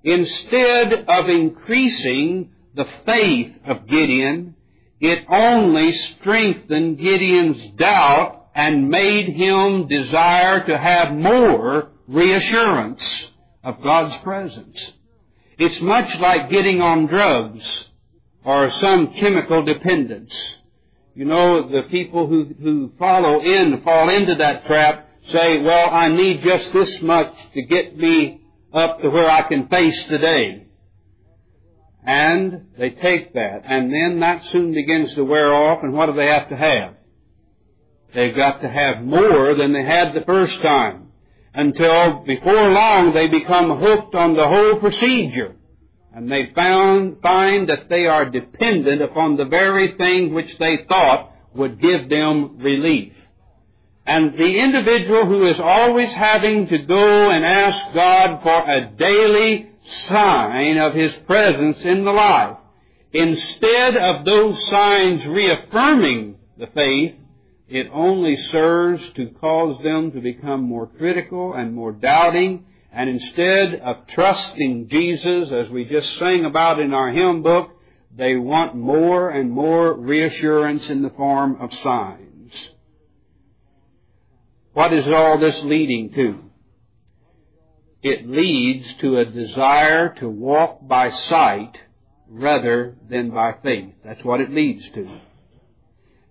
instead 0.05 0.93
of 1.09 1.31
increasing 1.31 2.51
the 2.75 2.89
faith 3.07 3.55
of 3.67 3.87
Gideon, 3.87 4.55
it 5.01 5.25
only 5.33 5.93
strengthened 5.93 6.99
Gideon's 6.99 7.71
doubt 7.77 8.49
and 8.55 8.91
made 8.91 9.29
him 9.29 9.87
desire 9.87 10.67
to 10.67 10.77
have 10.77 11.15
more 11.15 11.93
reassurance 12.09 13.29
of 13.63 13.83
God's 13.83 14.17
presence. 14.23 14.93
It's 15.59 15.81
much 15.81 16.19
like 16.19 16.51
getting 16.51 16.81
on 16.81 17.07
drugs 17.07 17.87
or 18.45 18.71
some 18.73 19.13
chemical 19.15 19.63
dependence. 19.63 20.35
You 21.15 21.25
know, 21.25 21.69
the 21.69 21.83
people 21.91 22.27
who, 22.27 22.55
who 22.61 22.93
follow 22.99 23.41
in, 23.43 23.83
fall 23.83 24.09
into 24.09 24.37
that 24.37 24.67
trap 24.67 25.09
say, 25.27 25.61
well, 25.61 25.91
I 25.91 26.09
need 26.09 26.43
just 26.43 26.73
this 26.73 27.03
much 27.03 27.35
to 27.55 27.63
get 27.63 27.97
me 27.97 28.41
up 28.73 29.01
to 29.03 29.11
where 29.11 29.29
I 29.29 29.43
can 29.43 29.69
face 29.69 30.03
today. 30.05 30.65
And 32.05 32.69
they 32.79 32.91
take 32.91 33.35
that, 33.35 33.63
and 33.67 33.93
then 33.93 34.21
that 34.21 34.45
soon 34.47 34.73
begins 34.73 35.13
to 35.15 35.25
wear 35.25 35.53
off, 35.53 35.83
and 35.83 35.93
what 35.93 36.07
do 36.07 36.15
they 36.15 36.29
have 36.29 36.49
to 36.49 36.57
have? 36.57 36.95
They've 38.15 38.35
got 38.35 38.63
to 38.63 38.69
have 38.69 39.03
more 39.03 39.55
than 39.55 39.73
they 39.75 39.85
had 39.85 40.15
the 40.15 40.25
first 40.25 40.63
time. 40.63 41.08
Until 41.59 42.23
before 42.25 42.71
long 42.71 43.13
they 43.13 43.27
become 43.27 43.81
hooked 43.81 44.15
on 44.15 44.35
the 44.35 44.47
whole 44.47 44.77
procedure. 44.77 45.57
And 46.15 46.31
they 46.31 46.53
found, 46.55 47.21
find 47.21 47.69
that 47.69 47.89
they 47.89 48.07
are 48.07 48.31
dependent 48.31 49.03
upon 49.03 49.37
the 49.37 49.45
very 49.45 49.97
thing 49.97 50.33
which 50.33 50.57
they 50.59 50.85
thought 50.89 51.33
would 51.55 51.81
give 51.81 52.09
them 52.09 52.59
relief. 52.59 53.13
And 54.07 54.39
the 54.39 54.61
individual 54.61 55.27
who 55.27 55.49
is 55.49 55.59
always 55.59 56.13
having 56.13 56.69
to 56.69 56.79
go 56.79 57.31
and 57.31 57.45
ask 57.45 57.93
God 57.93 58.41
for 58.45 58.71
a 58.71 58.93
daily 58.97 59.69
sign 60.07 60.79
of 60.79 60.95
His 60.95 61.13
presence 61.27 61.81
in 61.81 62.05
the 62.05 62.13
life, 62.13 62.57
instead 63.13 63.97
of 63.97 64.25
those 64.25 64.65
signs 64.69 65.27
reaffirming 65.27 66.37
the 66.57 66.69
faith, 66.69 67.17
it 67.69 67.89
only 67.93 68.37
serves 68.37 69.07
to 69.11 69.27
cause 69.41 69.79
them 69.83 70.13
to 70.13 70.21
become 70.21 70.63
more 70.63 70.87
critical 70.87 71.53
and 71.55 71.75
more 71.75 71.93
doubting, 71.93 72.65
and 72.93 73.11
instead 73.11 73.75
of 73.77 74.07
trusting 74.09 74.89
Jesus, 74.89 75.51
as 75.53 75.69
we 75.69 75.85
just 75.85 76.19
sang 76.19 76.47
about 76.47 76.81
in 76.81 76.95
our 76.95 77.11
hymn 77.11 77.43
book, 77.43 77.71
they 78.17 78.37
want 78.37 78.75
more 78.75 79.29
and 79.29 79.51
more 79.51 79.93
reassurance 79.93 80.89
in 80.89 81.03
the 81.03 81.11
form 81.11 81.59
of 81.61 81.73
signs. 81.75 82.53
What 84.73 84.93
is 84.93 85.07
all 85.09 85.39
this 85.39 85.61
leading 85.63 86.13
to? 86.15 86.39
It 88.03 88.29
leads 88.29 88.95
to 89.01 89.19
a 89.19 89.25
desire 89.25 90.15
to 90.21 90.29
walk 90.29 90.87
by 90.87 91.11
sight 91.11 91.77
rather 92.29 92.97
than 93.11 93.31
by 93.31 93.55
faith. 93.63 93.95
That's 94.05 94.25
what 94.25 94.41
it 94.41 94.51
leads 94.51 94.89
to. 94.95 95.21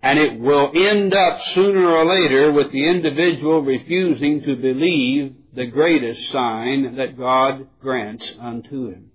And 0.02 0.18
it 0.18 0.38
will 0.38 0.70
end 0.74 1.14
up 1.14 1.40
sooner 1.54 1.88
or 1.88 2.04
later 2.04 2.52
with 2.52 2.70
the 2.70 2.88
individual 2.88 3.62
refusing 3.62 4.42
to 4.42 4.54
believe 4.56 5.34
the 5.54 5.66
greatest 5.66 6.30
sign 6.30 6.96
that 6.96 7.18
God 7.18 7.66
grants 7.80 8.32
unto 8.40 8.90
him. 8.90 9.10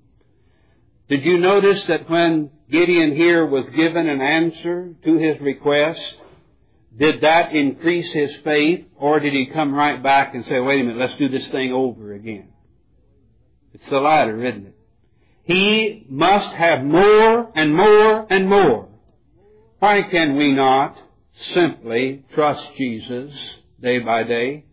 Did 1.07 1.23
you 1.23 1.37
notice 1.37 1.83
that 1.85 2.09
when 2.09 2.51
Gideon 2.69 3.15
here 3.15 3.45
was 3.45 3.69
given 3.69 4.09
an 4.09 4.21
answer 4.21 4.93
to 5.05 5.17
his 5.17 5.39
request, 5.39 6.15
did 6.97 7.21
that 7.21 7.55
increase 7.55 8.11
his 8.11 8.35
faith, 8.43 8.85
or 8.97 9.19
did 9.19 9.33
he 9.33 9.47
come 9.47 9.73
right 9.73 10.01
back 10.01 10.35
and 10.35 10.45
say, 10.45 10.59
wait 10.59 10.81
a 10.81 10.83
minute, 10.83 10.99
let's 10.99 11.15
do 11.15 11.29
this 11.29 11.47
thing 11.47 11.71
over 11.71 12.13
again? 12.13 12.49
It's 13.73 13.89
the 13.89 13.99
latter, 13.99 14.45
isn't 14.45 14.67
it? 14.67 14.75
He 15.43 16.05
must 16.09 16.49
have 16.53 16.83
more 16.83 17.51
and 17.55 17.75
more 17.75 18.27
and 18.29 18.47
more. 18.47 18.89
Why 19.83 20.01
can 20.03 20.37
we 20.37 20.53
not 20.53 20.97
simply 21.33 22.23
trust 22.33 22.65
Jesus 22.77 23.57
day 23.81 23.99
by 23.99 24.23
day? 24.23 24.63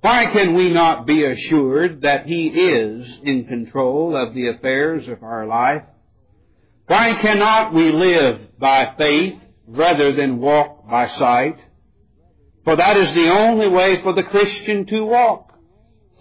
Why 0.00 0.26
can 0.26 0.54
we 0.54 0.70
not 0.70 1.06
be 1.06 1.24
assured 1.24 2.02
that 2.02 2.26
He 2.26 2.48
is 2.48 3.06
in 3.22 3.44
control 3.44 4.16
of 4.16 4.34
the 4.34 4.48
affairs 4.48 5.06
of 5.06 5.22
our 5.22 5.46
life? 5.46 5.84
Why 6.88 7.14
cannot 7.14 7.74
we 7.74 7.92
live 7.92 8.58
by 8.58 8.94
faith 8.98 9.38
rather 9.68 10.12
than 10.16 10.40
walk 10.40 10.90
by 10.90 11.06
sight. 11.06 11.60
For 12.64 12.74
that 12.74 12.96
is 12.96 13.14
the 13.14 13.30
only 13.30 13.68
way 13.68 14.02
for 14.02 14.14
the 14.14 14.24
Christian 14.24 14.84
to 14.86 15.04
walk. 15.04 15.56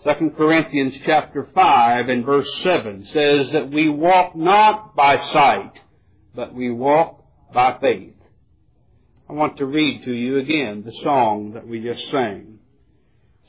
2 0.04 0.34
Corinthians 0.38 0.94
chapter 1.04 1.50
5 1.56 2.10
and 2.10 2.24
verse 2.24 2.62
7 2.62 3.08
says 3.12 3.52
that 3.54 3.72
we 3.72 3.90
walk 3.90 4.36
not 4.36 4.96
by 4.96 5.18
sight, 5.18 5.80
but 6.36 6.54
we 6.54 6.70
walk 6.70 7.23
by 7.54 7.78
faith. 7.80 8.16
I 9.30 9.34
want 9.34 9.58
to 9.58 9.66
read 9.66 10.04
to 10.06 10.12
you 10.12 10.38
again 10.40 10.84
the 10.86 10.94
song 11.04 11.54
that 11.54 11.68
we 11.68 11.82
just 11.82 12.10
sang. 12.10 12.60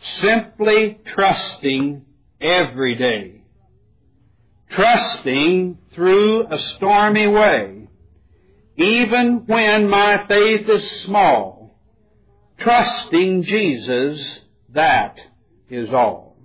Simply 0.00 0.98
trusting 1.06 2.04
every 2.40 2.94
day. 2.96 3.42
Trusting 4.70 5.78
through 5.94 6.46
a 6.50 6.58
stormy 6.58 7.26
way 7.26 7.84
even 8.76 9.46
when 9.46 9.88
my 9.88 10.26
faith 10.26 10.68
is 10.68 10.90
small, 11.02 11.78
trusting 12.58 13.44
Jesus, 13.44 14.40
that 14.70 15.18
is 15.70 15.92
all. 15.92 16.36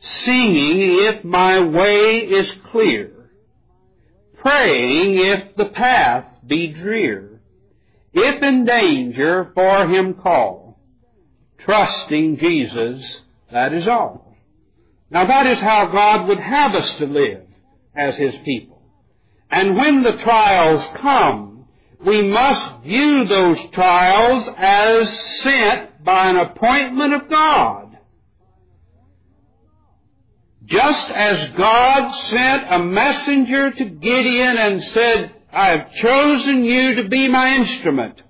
Singing 0.00 1.04
if 1.04 1.24
my 1.24 1.60
way 1.60 2.18
is 2.18 2.50
clear, 2.70 3.30
praying 4.38 5.16
if 5.16 5.56
the 5.56 5.66
path 5.66 6.26
be 6.50 6.66
drear, 6.66 7.40
if 8.12 8.42
in 8.42 8.66
danger 8.66 9.50
for 9.54 9.86
him 9.86 10.14
call, 10.14 10.78
trusting 11.58 12.36
Jesus, 12.36 13.20
that 13.50 13.72
is 13.72 13.88
all. 13.88 14.36
Now 15.10 15.24
that 15.26 15.46
is 15.46 15.58
how 15.60 15.86
God 15.86 16.28
would 16.28 16.40
have 16.40 16.74
us 16.74 16.96
to 16.98 17.06
live 17.06 17.42
as 17.94 18.16
His 18.16 18.34
people. 18.44 18.82
And 19.50 19.76
when 19.76 20.02
the 20.02 20.16
trials 20.22 20.86
come, 20.96 21.66
we 22.04 22.22
must 22.22 22.82
view 22.82 23.24
those 23.26 23.58
trials 23.72 24.48
as 24.56 25.08
sent 25.42 26.04
by 26.04 26.28
an 26.28 26.36
appointment 26.36 27.14
of 27.14 27.28
God. 27.28 27.98
Just 30.64 31.10
as 31.10 31.50
God 31.50 32.12
sent 32.12 32.72
a 32.72 32.78
messenger 32.78 33.72
to 33.72 33.84
Gideon 33.84 34.56
and 34.56 34.82
said, 34.84 35.34
I 35.52 35.68
have 35.68 35.92
chosen 35.94 36.64
you 36.64 36.96
to 36.96 37.08
be 37.08 37.28
my 37.28 37.56
instrument. 37.56 38.22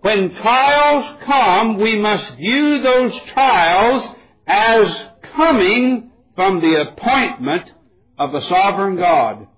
When 0.00 0.34
trials 0.36 1.18
come, 1.24 1.78
we 1.78 1.96
must 1.96 2.34
view 2.34 2.80
those 2.80 3.18
trials 3.32 4.06
as 4.46 5.08
coming 5.34 6.10
from 6.34 6.60
the 6.60 6.80
appointment 6.82 7.70
of 8.18 8.32
the 8.32 8.40
sovereign 8.42 8.96
God. 8.96 9.48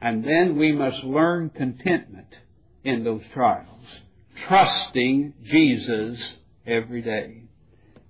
And 0.00 0.24
then 0.24 0.56
we 0.58 0.72
must 0.72 1.02
learn 1.02 1.50
contentment 1.50 2.34
in 2.84 3.04
those 3.04 3.22
trials, 3.32 3.86
trusting 4.46 5.34
Jesus 5.42 6.34
every 6.66 7.02
day. 7.02 7.42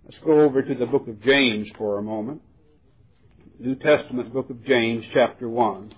Let's 0.04 0.18
go 0.18 0.40
over 0.40 0.62
to 0.62 0.74
the 0.74 0.86
book 0.86 1.08
of 1.08 1.22
James 1.22 1.68
for 1.78 1.98
a 1.98 2.02
moment. 2.02 2.42
New 3.58 3.76
Testament 3.76 4.32
book 4.34 4.50
of 4.50 4.64
James, 4.64 5.04
chapter 5.12 5.48
1. 5.48 5.94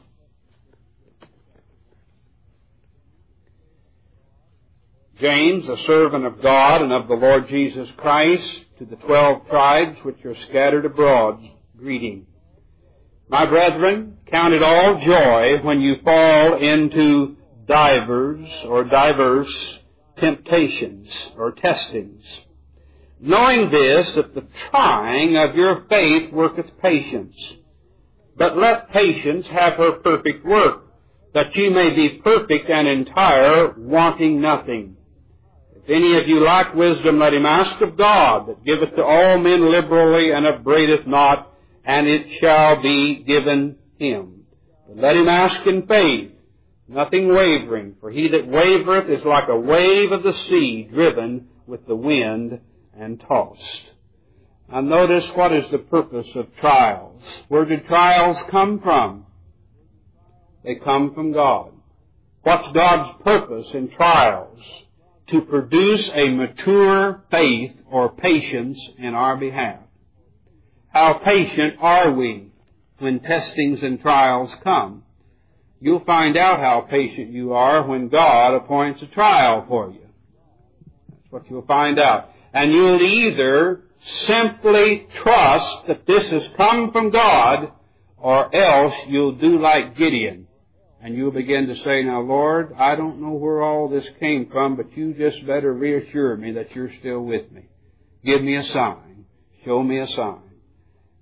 James, 5.18 5.66
a 5.66 5.76
servant 5.87 6.26
of 6.26 6.42
God 6.42 6.83
and 6.83 6.92
of 6.92 7.09
the 7.09 7.14
Lord 7.14 7.48
Jesus 7.48 7.88
Christ, 7.96 8.48
to 8.79 8.85
the 8.85 8.96
twelve 8.96 9.48
tribes 9.48 9.98
which 10.02 10.22
are 10.26 10.37
scattered 10.48 10.85
abroad, 10.85 11.40
greeting. 11.79 12.26
My 13.29 13.46
brethren, 13.46 14.18
count 14.26 14.52
it 14.52 14.62
all 14.62 15.00
joy 15.00 15.59
when 15.62 15.81
you 15.81 15.96
fall 16.05 16.59
into 16.59 17.37
divers 17.66 18.46
or 18.66 18.85
diverse 18.85 19.48
temptations 20.18 21.09
or 21.37 21.52
testings, 21.52 22.22
knowing 23.18 23.70
this, 23.70 24.14
that 24.16 24.35
the 24.35 24.46
trying 24.70 25.37
of 25.37 25.57
your 25.57 25.87
faith 25.88 26.31
worketh 26.31 26.79
patience. 26.83 27.35
But 28.37 28.59
let 28.59 28.90
patience 28.90 29.46
have 29.46 29.74
her 29.74 29.92
perfect 29.92 30.44
work, 30.44 30.85
that 31.33 31.57
ye 31.57 31.70
may 31.70 31.90
be 31.94 32.20
perfect 32.22 32.68
and 32.68 32.87
entire, 32.87 33.74
wanting 33.79 34.42
nothing. 34.42 34.96
If 35.87 35.90
any 35.90 36.18
of 36.18 36.27
you 36.27 36.40
lack 36.40 36.75
wisdom, 36.75 37.20
let 37.20 37.33
him 37.33 37.46
ask 37.46 37.81
of 37.81 37.96
God, 37.96 38.49
that 38.49 38.64
giveth 38.64 38.96
to 38.96 39.05
all 39.05 39.38
men 39.38 39.70
liberally 39.70 40.33
and 40.33 40.44
upbraideth 40.44 41.07
not, 41.07 41.53
and 41.85 42.09
it 42.09 42.40
shall 42.40 42.83
be 42.83 43.22
given 43.22 43.77
him. 43.96 44.46
But 44.88 44.96
let 44.96 45.16
him 45.16 45.29
ask 45.29 45.64
in 45.64 45.87
faith, 45.87 46.33
nothing 46.88 47.33
wavering, 47.33 47.94
for 48.01 48.11
he 48.11 48.27
that 48.27 48.49
wavereth 48.49 49.09
is 49.16 49.25
like 49.25 49.49
a 49.49 49.57
wave 49.57 50.11
of 50.11 50.25
the 50.25 50.33
sea 50.49 50.88
driven 50.92 51.51
with 51.68 51.87
the 51.87 51.94
wind 51.94 52.59
and 52.99 53.20
tossed. 53.20 53.83
Now 54.68 54.81
notice 54.81 55.31
what 55.37 55.53
is 55.53 55.70
the 55.70 55.79
purpose 55.79 56.27
of 56.35 56.49
trials. 56.57 57.22
Where 57.46 57.64
do 57.64 57.77
trials 57.87 58.38
come 58.51 58.81
from? 58.81 59.27
They 60.64 60.75
come 60.75 61.14
from 61.14 61.31
God. 61.31 61.70
What's 62.42 62.72
God's 62.72 63.22
purpose 63.22 63.72
in 63.72 63.88
trials? 63.90 64.59
To 65.29 65.41
produce 65.43 66.09
a 66.15 66.29
mature 66.29 67.25
faith 67.31 67.73
or 67.91 68.12
patience 68.12 68.81
in 68.99 69.15
our 69.15 69.37
behalf. 69.37 69.81
How 70.89 71.15
patient 71.15 71.77
are 71.81 72.12
we 72.12 72.49
when 72.99 73.21
testings 73.21 73.83
and 73.83 74.01
trials 74.01 74.55
come? 74.62 75.03
You'll 75.81 76.05
find 76.05 76.37
out 76.37 76.61
how 76.61 76.87
patient 76.89 77.33
you 77.33 77.53
are 77.53 77.87
when 77.87 78.09
God 78.09 78.55
appoints 78.55 79.03
a 79.03 79.07
trial 79.07 79.65
for 79.69 79.91
you. 79.91 80.07
That's 81.11 81.31
what 81.33 81.51
you'll 81.51 81.67
find 81.67 81.99
out. 81.99 82.31
And 82.55 82.73
you'll 82.73 83.03
either 83.03 83.83
Simply 84.07 85.09
trust 85.23 85.87
that 85.89 86.07
this 86.07 86.29
has 86.29 86.49
come 86.57 86.93
from 86.93 87.11
God, 87.11 87.73
or 88.17 88.55
else 88.55 88.95
you'll 89.09 89.33
do 89.33 89.59
like 89.59 89.97
Gideon. 89.97 90.45
And 91.07 91.16
you'll 91.16 91.31
begin 91.31 91.69
to 91.69 91.77
say, 91.77 92.03
now 92.03 92.21
Lord, 92.21 92.75
I 92.77 92.97
don't 92.97 93.21
know 93.21 93.31
where 93.31 93.62
all 93.62 93.88
this 93.88 94.11
came 94.19 94.51
from, 94.51 94.75
but 94.75 94.97
you 94.97 95.14
just 95.14 95.47
better 95.47 95.73
reassure 95.73 96.37
me 96.37 96.51
that 96.55 96.75
you're 96.75 96.90
still 96.99 97.21
with 97.21 97.53
me. 97.53 97.69
Give 98.25 98.42
me 98.42 98.57
a 98.57 98.64
sign. 98.64 99.25
Show 99.64 99.85
me 99.85 100.01
a 100.01 100.09
sign. 100.09 100.51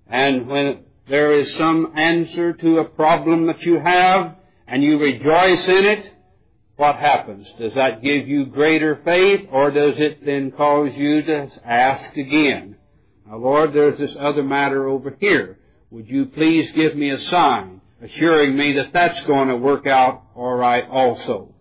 And 0.07 0.49
when 0.49 0.85
there 1.07 1.39
is 1.39 1.55
some 1.57 1.93
answer 1.99 2.55
to 2.55 2.79
a 2.79 2.87
problem 2.87 3.47
that 3.49 3.61
you 3.61 3.79
have, 3.79 4.37
and 4.67 4.83
you 4.83 4.99
rejoice 4.99 5.69
in 5.69 5.85
it, 5.85 6.15
what 6.77 6.97
happens? 6.97 7.47
Does 7.59 7.75
that 7.75 8.03
give 8.03 8.27
you 8.27 8.47
greater 8.47 9.03
faith, 9.05 9.51
or 9.53 9.71
does 9.71 9.99
it 9.99 10.25
then 10.25 10.51
cause 10.53 10.95
you 10.95 11.21
to 11.25 11.51
ask 11.63 12.17
again? 12.17 12.77
Now 13.27 13.37
Lord, 13.37 13.75
there's 13.75 13.99
this 13.99 14.17
other 14.19 14.45
matter 14.45 14.89
over 14.89 15.15
here. 15.21 15.59
Would 15.91 16.09
you 16.09 16.25
please 16.25 16.73
give 16.73 16.97
me 16.97 17.11
a 17.11 17.19
sign, 17.19 17.83
assuring 18.03 18.57
me 18.57 18.75
that 18.75 18.93
that's 18.93 19.21
going 19.23 19.49
to 19.49 19.57
work 19.57 19.87
out 19.87 20.23
alright 20.37 20.89
also? 20.89 21.55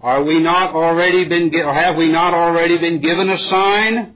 Are 0.00 0.22
we 0.22 0.40
not 0.40 0.74
already 0.74 1.24
been, 1.26 1.54
or 1.54 1.72
have 1.72 1.96
we 1.96 2.10
not 2.10 2.34
already 2.34 2.78
been 2.78 3.00
given 3.00 3.30
a 3.30 3.38
sign? 3.38 4.14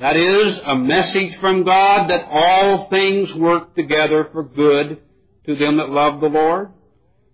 That 0.00 0.16
is, 0.16 0.58
a 0.64 0.74
message 0.74 1.38
from 1.40 1.64
God 1.64 2.10
that 2.10 2.26
all 2.30 2.88
things 2.90 3.32
work 3.34 3.74
together 3.74 4.28
for 4.32 4.42
good 4.42 5.00
to 5.46 5.56
them 5.56 5.78
that 5.78 5.90
love 5.90 6.20
the 6.20 6.26
Lord? 6.26 6.70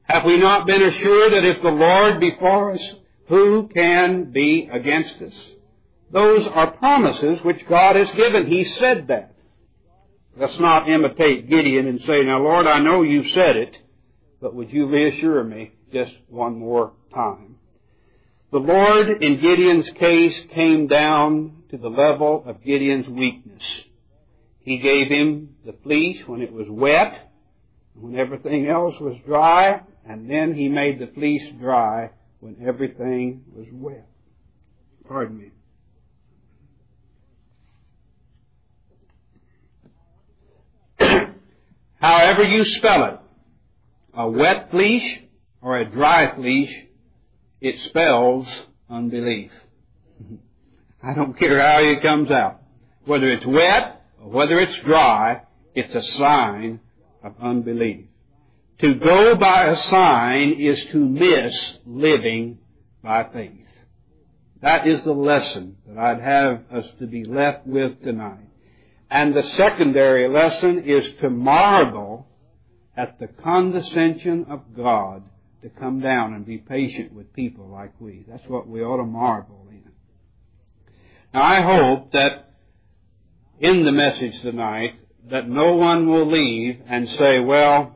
Have 0.04 0.24
we 0.24 0.36
not 0.36 0.66
been 0.66 0.82
assured 0.82 1.32
that 1.32 1.44
if 1.44 1.62
the 1.62 1.70
Lord 1.70 2.20
be 2.20 2.32
for 2.38 2.72
us, 2.72 2.94
who 3.28 3.68
can 3.74 4.30
be 4.32 4.68
against 4.70 5.20
us? 5.22 5.34
Those 6.10 6.46
are 6.48 6.72
promises 6.72 7.38
which 7.42 7.66
God 7.66 7.96
has 7.96 8.10
given. 8.10 8.46
He 8.46 8.64
said 8.64 9.06
that. 9.08 9.31
Let's 10.36 10.58
not 10.58 10.88
imitate 10.88 11.50
Gideon 11.50 11.86
and 11.86 12.00
say, 12.02 12.24
now 12.24 12.42
Lord, 12.42 12.66
I 12.66 12.78
know 12.78 13.02
you've 13.02 13.30
said 13.32 13.56
it, 13.56 13.78
but 14.40 14.54
would 14.54 14.72
you 14.72 14.86
reassure 14.86 15.44
me 15.44 15.72
just 15.92 16.14
one 16.28 16.58
more 16.58 16.92
time? 17.12 17.56
The 18.50 18.58
Lord, 18.58 19.22
in 19.22 19.40
Gideon's 19.40 19.90
case, 19.90 20.38
came 20.52 20.86
down 20.86 21.64
to 21.70 21.76
the 21.76 21.88
level 21.88 22.44
of 22.46 22.62
Gideon's 22.62 23.08
weakness. 23.08 23.62
He 24.60 24.78
gave 24.78 25.08
him 25.08 25.56
the 25.66 25.74
fleece 25.82 26.26
when 26.26 26.40
it 26.40 26.52
was 26.52 26.66
wet, 26.68 27.30
when 27.94 28.18
everything 28.18 28.68
else 28.68 28.98
was 29.00 29.16
dry, 29.26 29.82
and 30.06 30.30
then 30.30 30.54
he 30.54 30.68
made 30.68 30.98
the 30.98 31.08
fleece 31.08 31.50
dry 31.60 32.10
when 32.40 32.56
everything 32.66 33.42
was 33.54 33.66
wet. 33.70 34.08
Pardon 35.06 35.38
me. 35.38 35.50
However 42.02 42.42
you 42.42 42.64
spell 42.64 43.04
it, 43.04 43.20
a 44.12 44.28
wet 44.28 44.72
fleece 44.72 45.20
or 45.60 45.78
a 45.78 45.88
dry 45.88 46.34
fleece, 46.34 46.74
it 47.60 47.78
spells 47.82 48.48
unbelief. 48.90 49.52
I 51.02 51.14
don't 51.14 51.38
care 51.38 51.60
how 51.60 51.78
it 51.78 52.02
comes 52.02 52.28
out. 52.32 52.60
Whether 53.04 53.30
it's 53.30 53.46
wet 53.46 54.02
or 54.20 54.30
whether 54.30 54.58
it's 54.58 54.76
dry, 54.78 55.42
it's 55.76 55.94
a 55.94 56.02
sign 56.02 56.80
of 57.22 57.34
unbelief. 57.40 58.06
To 58.80 58.94
go 58.96 59.36
by 59.36 59.66
a 59.66 59.76
sign 59.76 60.60
is 60.60 60.84
to 60.86 60.98
miss 60.98 61.78
living 61.86 62.58
by 63.00 63.28
faith. 63.32 63.68
That 64.60 64.88
is 64.88 65.04
the 65.04 65.12
lesson 65.12 65.76
that 65.86 65.98
I'd 65.98 66.20
have 66.20 66.62
us 66.72 66.88
to 66.98 67.06
be 67.06 67.24
left 67.24 67.64
with 67.64 68.02
tonight. 68.02 68.48
And 69.12 69.34
the 69.34 69.42
secondary 69.42 70.26
lesson 70.26 70.84
is 70.84 71.06
to 71.20 71.28
marvel 71.28 72.26
at 72.96 73.18
the 73.20 73.26
condescension 73.26 74.46
of 74.48 74.74
God 74.74 75.22
to 75.60 75.68
come 75.68 76.00
down 76.00 76.32
and 76.32 76.46
be 76.46 76.56
patient 76.56 77.12
with 77.12 77.34
people 77.34 77.68
like 77.68 77.92
we. 78.00 78.24
That's 78.26 78.48
what 78.48 78.66
we 78.66 78.82
ought 78.82 78.96
to 78.96 79.04
marvel 79.04 79.66
in. 79.70 79.84
Now 81.34 81.42
I 81.42 81.60
hope 81.60 82.12
that 82.12 82.54
in 83.60 83.84
the 83.84 83.92
message 83.92 84.40
tonight 84.40 84.94
that 85.28 85.46
no 85.46 85.74
one 85.74 86.08
will 86.08 86.26
leave 86.26 86.80
and 86.86 87.06
say, 87.10 87.38
well, 87.38 87.94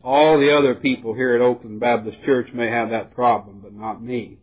all 0.00 0.38
the 0.38 0.56
other 0.56 0.76
people 0.76 1.12
here 1.12 1.34
at 1.34 1.40
Oakland 1.40 1.80
Baptist 1.80 2.22
Church 2.22 2.52
may 2.54 2.70
have 2.70 2.90
that 2.90 3.16
problem, 3.16 3.62
but 3.64 3.74
not 3.74 4.00
me. 4.00 4.38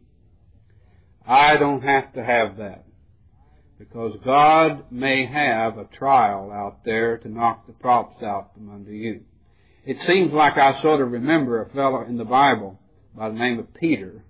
I 1.26 1.56
don't 1.56 1.82
have 1.82 2.12
to 2.15 2.23
have 2.26 2.58
that. 2.58 2.87
Because 3.79 4.17
God 4.25 4.91
may 4.91 5.25
have 5.25 5.77
a 5.77 5.85
trial 5.85 6.51
out 6.51 6.83
there 6.83 7.17
to 7.17 7.29
knock 7.29 7.67
the 7.67 7.73
props 7.73 8.23
out 8.23 8.53
from 8.53 8.69
under 8.69 8.91
you. 8.91 9.21
It 9.85 10.01
seems 10.01 10.33
like 10.33 10.57
I 10.57 10.81
sort 10.81 11.01
of 11.01 11.11
remember 11.11 11.61
a 11.61 11.69
fellow 11.69 12.03
in 12.03 12.17
the 12.17 12.25
Bible 12.25 12.79
by 13.15 13.29
the 13.29 13.35
name 13.35 13.59
of 13.59 13.73
Peter 13.75 14.23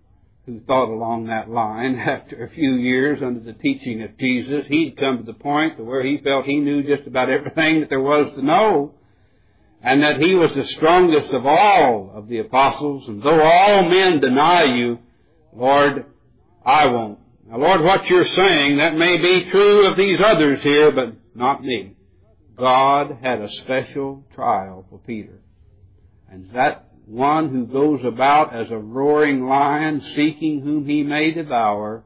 who 0.47 0.61
thought 0.61 0.89
along 0.89 1.25
that 1.25 1.49
line. 1.49 1.99
After 1.99 2.43
a 2.43 2.49
few 2.49 2.75
years 2.75 3.21
under 3.21 3.41
the 3.41 3.53
teaching 3.53 4.01
of 4.01 4.17
Jesus, 4.17 4.65
he'd 4.67 4.97
come 4.97 5.17
to 5.17 5.23
the 5.23 5.33
point 5.33 5.77
to 5.77 5.83
where 5.83 6.03
he 6.03 6.19
felt 6.23 6.45
he 6.45 6.59
knew 6.59 6.83
just 6.83 7.07
about 7.07 7.29
everything 7.29 7.81
that 7.81 7.89
there 7.89 8.01
was 8.01 8.33
to 8.35 8.41
know, 8.41 8.93
and 9.81 10.01
that 10.01 10.21
he 10.21 10.33
was 10.33 10.53
the 10.55 10.65
strongest 10.65 11.33
of 11.33 11.45
all 11.45 12.11
of 12.15 12.27
the 12.27 12.39
apostles, 12.39 13.07
and 13.07 13.21
though 13.21 13.41
all 13.41 13.89
men 13.89 14.19
deny 14.19 14.63
you, 14.63 14.99
Lord, 15.53 16.05
I 16.65 16.87
won't. 16.87 17.19
Now 17.49 17.57
Lord, 17.59 17.81
what 17.81 18.09
you're 18.09 18.25
saying, 18.25 18.77
that 18.77 18.97
may 18.97 19.17
be 19.17 19.49
true 19.49 19.85
of 19.85 19.95
these 19.95 20.19
others 20.19 20.61
here, 20.61 20.91
but 20.91 21.13
not 21.33 21.63
me. 21.63 21.93
God 22.57 23.19
had 23.21 23.39
a 23.39 23.49
special 23.49 24.25
trial 24.35 24.85
for 24.89 24.99
Peter. 24.99 25.39
And 26.29 26.49
that 26.53 26.89
one 27.05 27.49
who 27.49 27.65
goes 27.65 28.03
about 28.03 28.53
as 28.53 28.69
a 28.69 28.77
roaring 28.77 29.45
lion 29.45 30.01
seeking 30.13 30.61
whom 30.61 30.85
he 30.85 31.03
may 31.03 31.31
devour, 31.31 32.03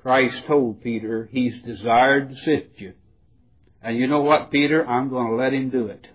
Christ 0.00 0.46
told 0.46 0.82
Peter, 0.82 1.28
he's 1.30 1.60
desired 1.62 2.30
to 2.30 2.36
sift 2.36 2.80
you. 2.80 2.94
And 3.82 3.98
you 3.98 4.06
know 4.06 4.22
what, 4.22 4.50
Peter? 4.50 4.86
I'm 4.86 5.10
going 5.10 5.28
to 5.28 5.36
let 5.36 5.52
him 5.52 5.68
do 5.68 5.88
it. 5.88 6.06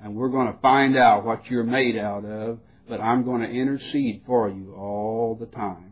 And 0.00 0.16
we're 0.16 0.30
going 0.30 0.52
to 0.52 0.58
find 0.60 0.96
out 0.96 1.24
what 1.24 1.46
you're 1.46 1.62
made 1.62 1.96
out 1.96 2.24
of, 2.24 2.58
but 2.88 3.00
I'm 3.00 3.24
going 3.24 3.42
to 3.42 3.48
intercede 3.48 4.22
for 4.26 4.48
you 4.48 4.74
all 4.74 5.36
the 5.38 5.46
time. 5.46 5.87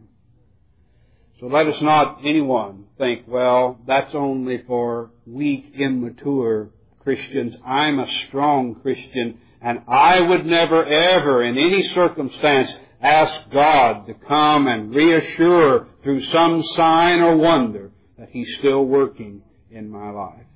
So 1.40 1.46
let 1.46 1.66
us 1.66 1.80
not 1.82 2.20
anyone 2.24 2.84
think, 2.96 3.24
well, 3.26 3.78
that's 3.86 4.14
only 4.14 4.62
for 4.66 5.10
weak, 5.26 5.72
immature 5.78 6.70
Christians. 7.00 7.54
I'm 7.64 7.98
a 7.98 8.10
strong 8.26 8.76
Christian 8.76 9.38
and 9.60 9.80
I 9.88 10.20
would 10.20 10.46
never 10.46 10.84
ever 10.84 11.44
in 11.44 11.58
any 11.58 11.82
circumstance 11.82 12.72
ask 13.00 13.50
God 13.50 14.06
to 14.06 14.14
come 14.14 14.66
and 14.66 14.94
reassure 14.94 15.88
through 16.02 16.22
some 16.22 16.62
sign 16.62 17.20
or 17.20 17.36
wonder 17.36 17.90
that 18.18 18.30
He's 18.30 18.56
still 18.58 18.84
working 18.84 19.42
in 19.70 19.90
my 19.90 20.10
life. 20.10 20.46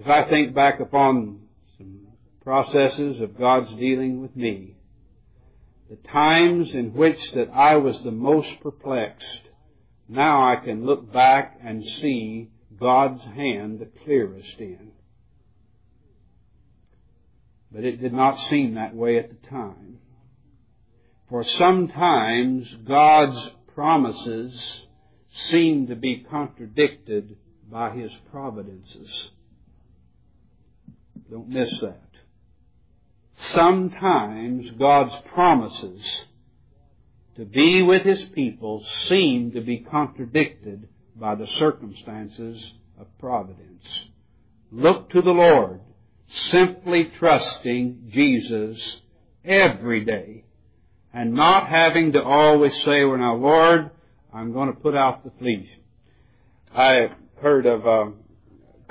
As 0.00 0.06
I 0.06 0.28
think 0.28 0.54
back 0.54 0.80
upon 0.80 1.40
some 1.78 2.08
processes 2.42 3.20
of 3.20 3.38
God's 3.38 3.72
dealing 3.74 4.20
with 4.20 4.34
me, 4.34 4.73
the 5.88 5.96
times 5.96 6.72
in 6.72 6.94
which 6.94 7.32
that 7.32 7.50
I 7.50 7.76
was 7.76 8.00
the 8.02 8.10
most 8.10 8.48
perplexed, 8.62 9.50
now 10.08 10.50
I 10.50 10.56
can 10.56 10.86
look 10.86 11.12
back 11.12 11.58
and 11.62 11.84
see 11.84 12.50
God's 12.78 13.22
hand 13.22 13.78
the 13.78 13.88
clearest 14.04 14.58
in. 14.58 14.92
But 17.70 17.84
it 17.84 18.00
did 18.00 18.12
not 18.12 18.38
seem 18.48 18.74
that 18.74 18.94
way 18.94 19.18
at 19.18 19.28
the 19.28 19.48
time. 19.48 19.98
For 21.28 21.42
sometimes 21.42 22.72
God's 22.86 23.50
promises 23.74 24.82
seem 25.32 25.88
to 25.88 25.96
be 25.96 26.24
contradicted 26.30 27.36
by 27.70 27.90
His 27.90 28.12
providences. 28.30 29.30
Don't 31.30 31.48
miss 31.48 31.80
that. 31.80 32.03
Sometimes 33.52 34.70
God's 34.72 35.14
promises 35.32 36.24
to 37.36 37.44
be 37.44 37.82
with 37.82 38.02
His 38.02 38.22
people 38.34 38.84
seem 38.84 39.52
to 39.52 39.60
be 39.60 39.78
contradicted 39.78 40.88
by 41.16 41.34
the 41.34 41.46
circumstances 41.46 42.74
of 42.98 43.06
providence. 43.18 44.06
Look 44.70 45.10
to 45.10 45.22
the 45.22 45.32
Lord 45.32 45.80
simply 46.28 47.04
trusting 47.18 48.10
Jesus 48.12 49.00
every 49.44 50.04
day 50.04 50.44
and 51.12 51.34
not 51.34 51.68
having 51.68 52.12
to 52.12 52.22
always 52.22 52.74
say, 52.82 53.04
well 53.04 53.18
now 53.18 53.36
Lord, 53.36 53.90
I'm 54.32 54.52
going 54.52 54.72
to 54.72 54.80
put 54.80 54.96
out 54.96 55.22
the 55.22 55.30
fleece. 55.38 55.68
I 56.74 57.10
heard 57.40 57.66
of 57.66 57.86
a 57.86 58.12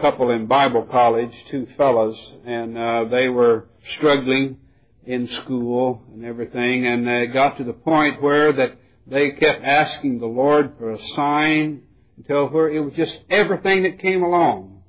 couple 0.03 0.31
in 0.31 0.47
Bible 0.47 0.85
college, 0.91 1.31
two 1.49 1.65
fellows, 1.77 2.17
and 2.45 2.77
uh, 2.77 3.05
they 3.09 3.29
were 3.29 3.69
struggling 3.87 4.57
in 5.05 5.29
school 5.29 6.03
and 6.13 6.25
everything, 6.25 6.85
and 6.85 7.07
they 7.07 7.27
got 7.27 7.55
to 7.55 7.63
the 7.63 7.71
point 7.71 8.21
where 8.21 8.51
that 8.51 8.75
they 9.07 9.31
kept 9.31 9.63
asking 9.63 10.19
the 10.19 10.25
Lord 10.25 10.73
for 10.77 10.91
a 10.91 11.01
sign 11.15 11.83
until 12.17 12.47
where 12.49 12.69
it 12.69 12.81
was 12.81 12.91
just 12.95 13.17
everything 13.29 13.83
that 13.83 13.99
came 13.99 14.23
along. 14.23 14.83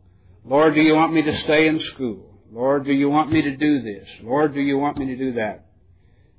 Lord, 0.44 0.74
do 0.74 0.82
you 0.82 0.96
want 0.96 1.12
me 1.12 1.22
to 1.22 1.36
stay 1.42 1.68
in 1.68 1.78
school? 1.78 2.40
Lord, 2.52 2.84
do 2.84 2.92
you 2.92 3.08
want 3.08 3.30
me 3.30 3.40
to 3.42 3.56
do 3.56 3.82
this? 3.82 4.08
Lord, 4.20 4.52
do 4.52 4.60
you 4.60 4.78
want 4.78 4.98
me 4.98 5.06
to 5.06 5.16
do 5.16 5.34
that? 5.34 5.66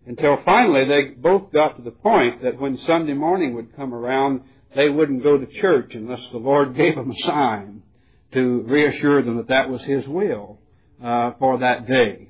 Until 0.05 0.41
finally 0.43 0.85
they 0.85 1.11
both 1.11 1.53
got 1.53 1.77
to 1.77 1.81
the 1.81 1.91
point 1.91 2.43
that 2.43 2.59
when 2.59 2.77
Sunday 2.79 3.13
morning 3.13 3.55
would 3.55 3.73
come 3.77 3.93
around, 3.93 4.41
they 4.75 4.89
wouldn't 4.89 5.23
go 5.23 5.37
to 5.37 5.45
church 5.45 5.95
unless 5.95 6.27
the 6.33 6.39
Lord 6.39 6.75
gave 6.75 6.95
them 6.95 7.11
a 7.11 7.17
sign 7.25 7.83
to 8.35 8.61
reassure 8.67 9.23
them 9.23 9.37
that 9.37 9.47
that 9.47 9.69
was 9.69 9.81
His 9.81 10.07
will 10.07 10.59
uh, 11.03 11.31
for 11.39 11.59
that 11.59 11.87
day. 11.87 12.29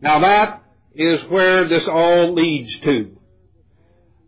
Now 0.00 0.20
that 0.20 0.62
is 0.94 1.20
where 1.24 1.66
this 1.68 1.86
all 1.88 2.32
leads 2.32 2.78
to. 2.80 3.16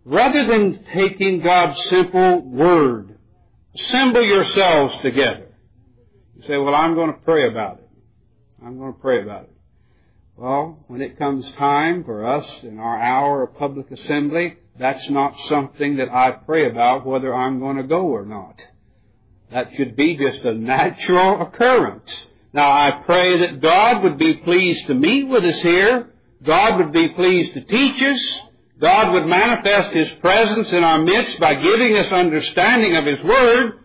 Rather 0.04 0.46
than 0.46 0.84
taking 0.92 1.40
God's 1.40 1.80
simple 1.84 2.40
word, 2.40 3.18
assemble 3.74 4.24
yourselves 4.24 4.96
together. 5.02 5.48
You 6.36 6.42
say, 6.42 6.56
well, 6.58 6.74
I'm 6.74 6.94
going 6.94 7.12
to 7.12 7.20
pray 7.20 7.48
about 7.48 7.78
it. 7.78 7.88
I'm 8.64 8.78
going 8.78 8.94
to 8.94 9.00
pray 9.00 9.22
about 9.22 9.44
it. 9.44 9.52
Well, 10.36 10.84
when 10.86 11.00
it 11.00 11.18
comes 11.18 11.50
time 11.52 12.04
for 12.04 12.26
us 12.26 12.46
in 12.62 12.78
our 12.78 13.00
hour 13.00 13.42
of 13.42 13.56
public 13.56 13.90
assembly, 13.90 14.56
that's 14.78 15.08
not 15.08 15.34
something 15.48 15.96
that 15.96 16.10
I 16.10 16.32
pray 16.32 16.70
about 16.70 17.06
whether 17.06 17.34
I'm 17.34 17.58
going 17.58 17.78
to 17.78 17.82
go 17.84 18.02
or 18.02 18.26
not. 18.26 18.56
That 19.52 19.72
should 19.76 19.96
be 19.96 20.16
just 20.16 20.40
a 20.42 20.54
natural 20.54 21.42
occurrence. 21.42 22.26
Now 22.52 22.70
I 22.70 23.02
pray 23.04 23.38
that 23.38 23.60
God 23.60 24.02
would 24.02 24.18
be 24.18 24.34
pleased 24.34 24.86
to 24.86 24.94
meet 24.94 25.24
with 25.24 25.44
us 25.44 25.60
here. 25.60 26.08
God 26.42 26.78
would 26.78 26.92
be 26.92 27.08
pleased 27.10 27.54
to 27.54 27.60
teach 27.60 28.02
us. 28.02 28.40
God 28.80 29.12
would 29.12 29.26
manifest 29.26 29.90
His 29.90 30.10
presence 30.20 30.72
in 30.72 30.84
our 30.84 31.00
midst 31.00 31.40
by 31.40 31.54
giving 31.54 31.96
us 31.96 32.12
understanding 32.12 32.96
of 32.96 33.06
His 33.06 33.22
Word. 33.22 33.80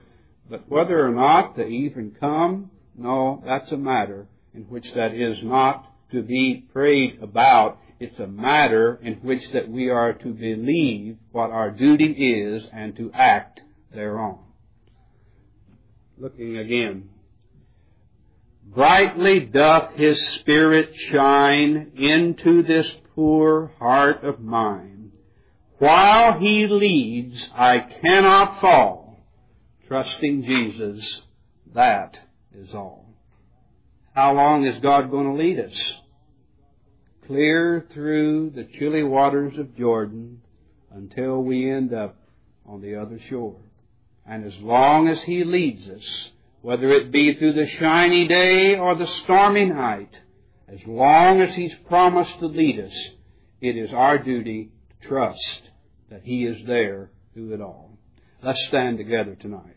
But 0.50 0.70
whether 0.70 1.06
or 1.06 1.12
not 1.12 1.56
to 1.56 1.66
even 1.66 2.16
come, 2.20 2.72
no, 2.98 3.42
that's 3.46 3.72
a 3.72 3.78
matter 3.78 4.28
in 4.54 4.64
which 4.64 4.94
that 4.96 5.14
is 5.14 5.42
not 5.44 5.88
to 6.12 6.22
be 6.22 6.66
prayed 6.74 7.20
about. 7.22 7.78
It's 8.00 8.20
a 8.20 8.28
matter 8.28 9.00
in 9.02 9.16
which 9.16 9.44
that 9.54 9.70
we 9.70 9.90
are 9.90 10.14
to 10.14 10.34
believe 10.34 11.18
what 11.32 11.52
our 11.52 11.72
duty 11.72 12.12
is 12.12 12.68
and 12.74 12.96
to 12.98 13.12
act 13.14 13.62
thereon. 13.94 14.40
Looking 16.22 16.58
again. 16.58 17.10
Brightly 18.64 19.40
doth 19.40 19.96
his 19.96 20.24
spirit 20.36 20.92
shine 21.10 21.94
into 21.96 22.62
this 22.62 22.96
poor 23.16 23.72
heart 23.80 24.24
of 24.24 24.40
mine. 24.40 25.14
While 25.80 26.38
he 26.38 26.68
leads, 26.68 27.50
I 27.56 27.80
cannot 27.80 28.62
fall. 28.62 29.26
Trusting 29.88 30.44
Jesus, 30.44 31.24
that 31.74 32.20
is 32.54 32.76
all. 32.76 33.16
How 34.14 34.36
long 34.36 34.68
is 34.68 34.78
God 34.80 35.10
going 35.10 35.26
to 35.26 35.42
lead 35.42 35.60
us? 35.60 35.94
Clear 37.26 37.88
through 37.92 38.52
the 38.52 38.66
chilly 38.78 39.02
waters 39.02 39.58
of 39.58 39.76
Jordan 39.76 40.42
until 40.92 41.42
we 41.42 41.68
end 41.68 41.96
up 41.96 42.16
on 42.68 42.80
the 42.80 43.02
other 43.02 43.20
shore. 43.28 43.58
And 44.32 44.46
as 44.46 44.58
long 44.62 45.10
as 45.10 45.22
He 45.24 45.44
leads 45.44 45.90
us, 45.90 46.32
whether 46.62 46.90
it 46.90 47.12
be 47.12 47.36
through 47.36 47.52
the 47.52 47.68
shiny 47.68 48.30
day 48.30 48.78
or 48.78 48.96
the 48.96 49.06
stormy 49.06 49.66
night, 49.66 50.16
as 50.70 50.80
long 50.88 51.42
as 51.42 51.54
He's 51.54 51.76
promised 51.90 52.40
to 52.40 52.46
lead 52.46 52.80
us, 52.80 53.10
it 53.60 53.76
is 53.76 53.92
our 53.92 54.18
duty 54.18 54.70
to 55.02 55.08
trust 55.10 55.64
that 56.10 56.22
He 56.24 56.46
is 56.46 56.66
there 56.66 57.10
through 57.34 57.56
it 57.56 57.60
all. 57.60 57.92
Let's 58.42 58.66
stand 58.68 59.00
together 59.00 59.36
tonight. 59.36 59.76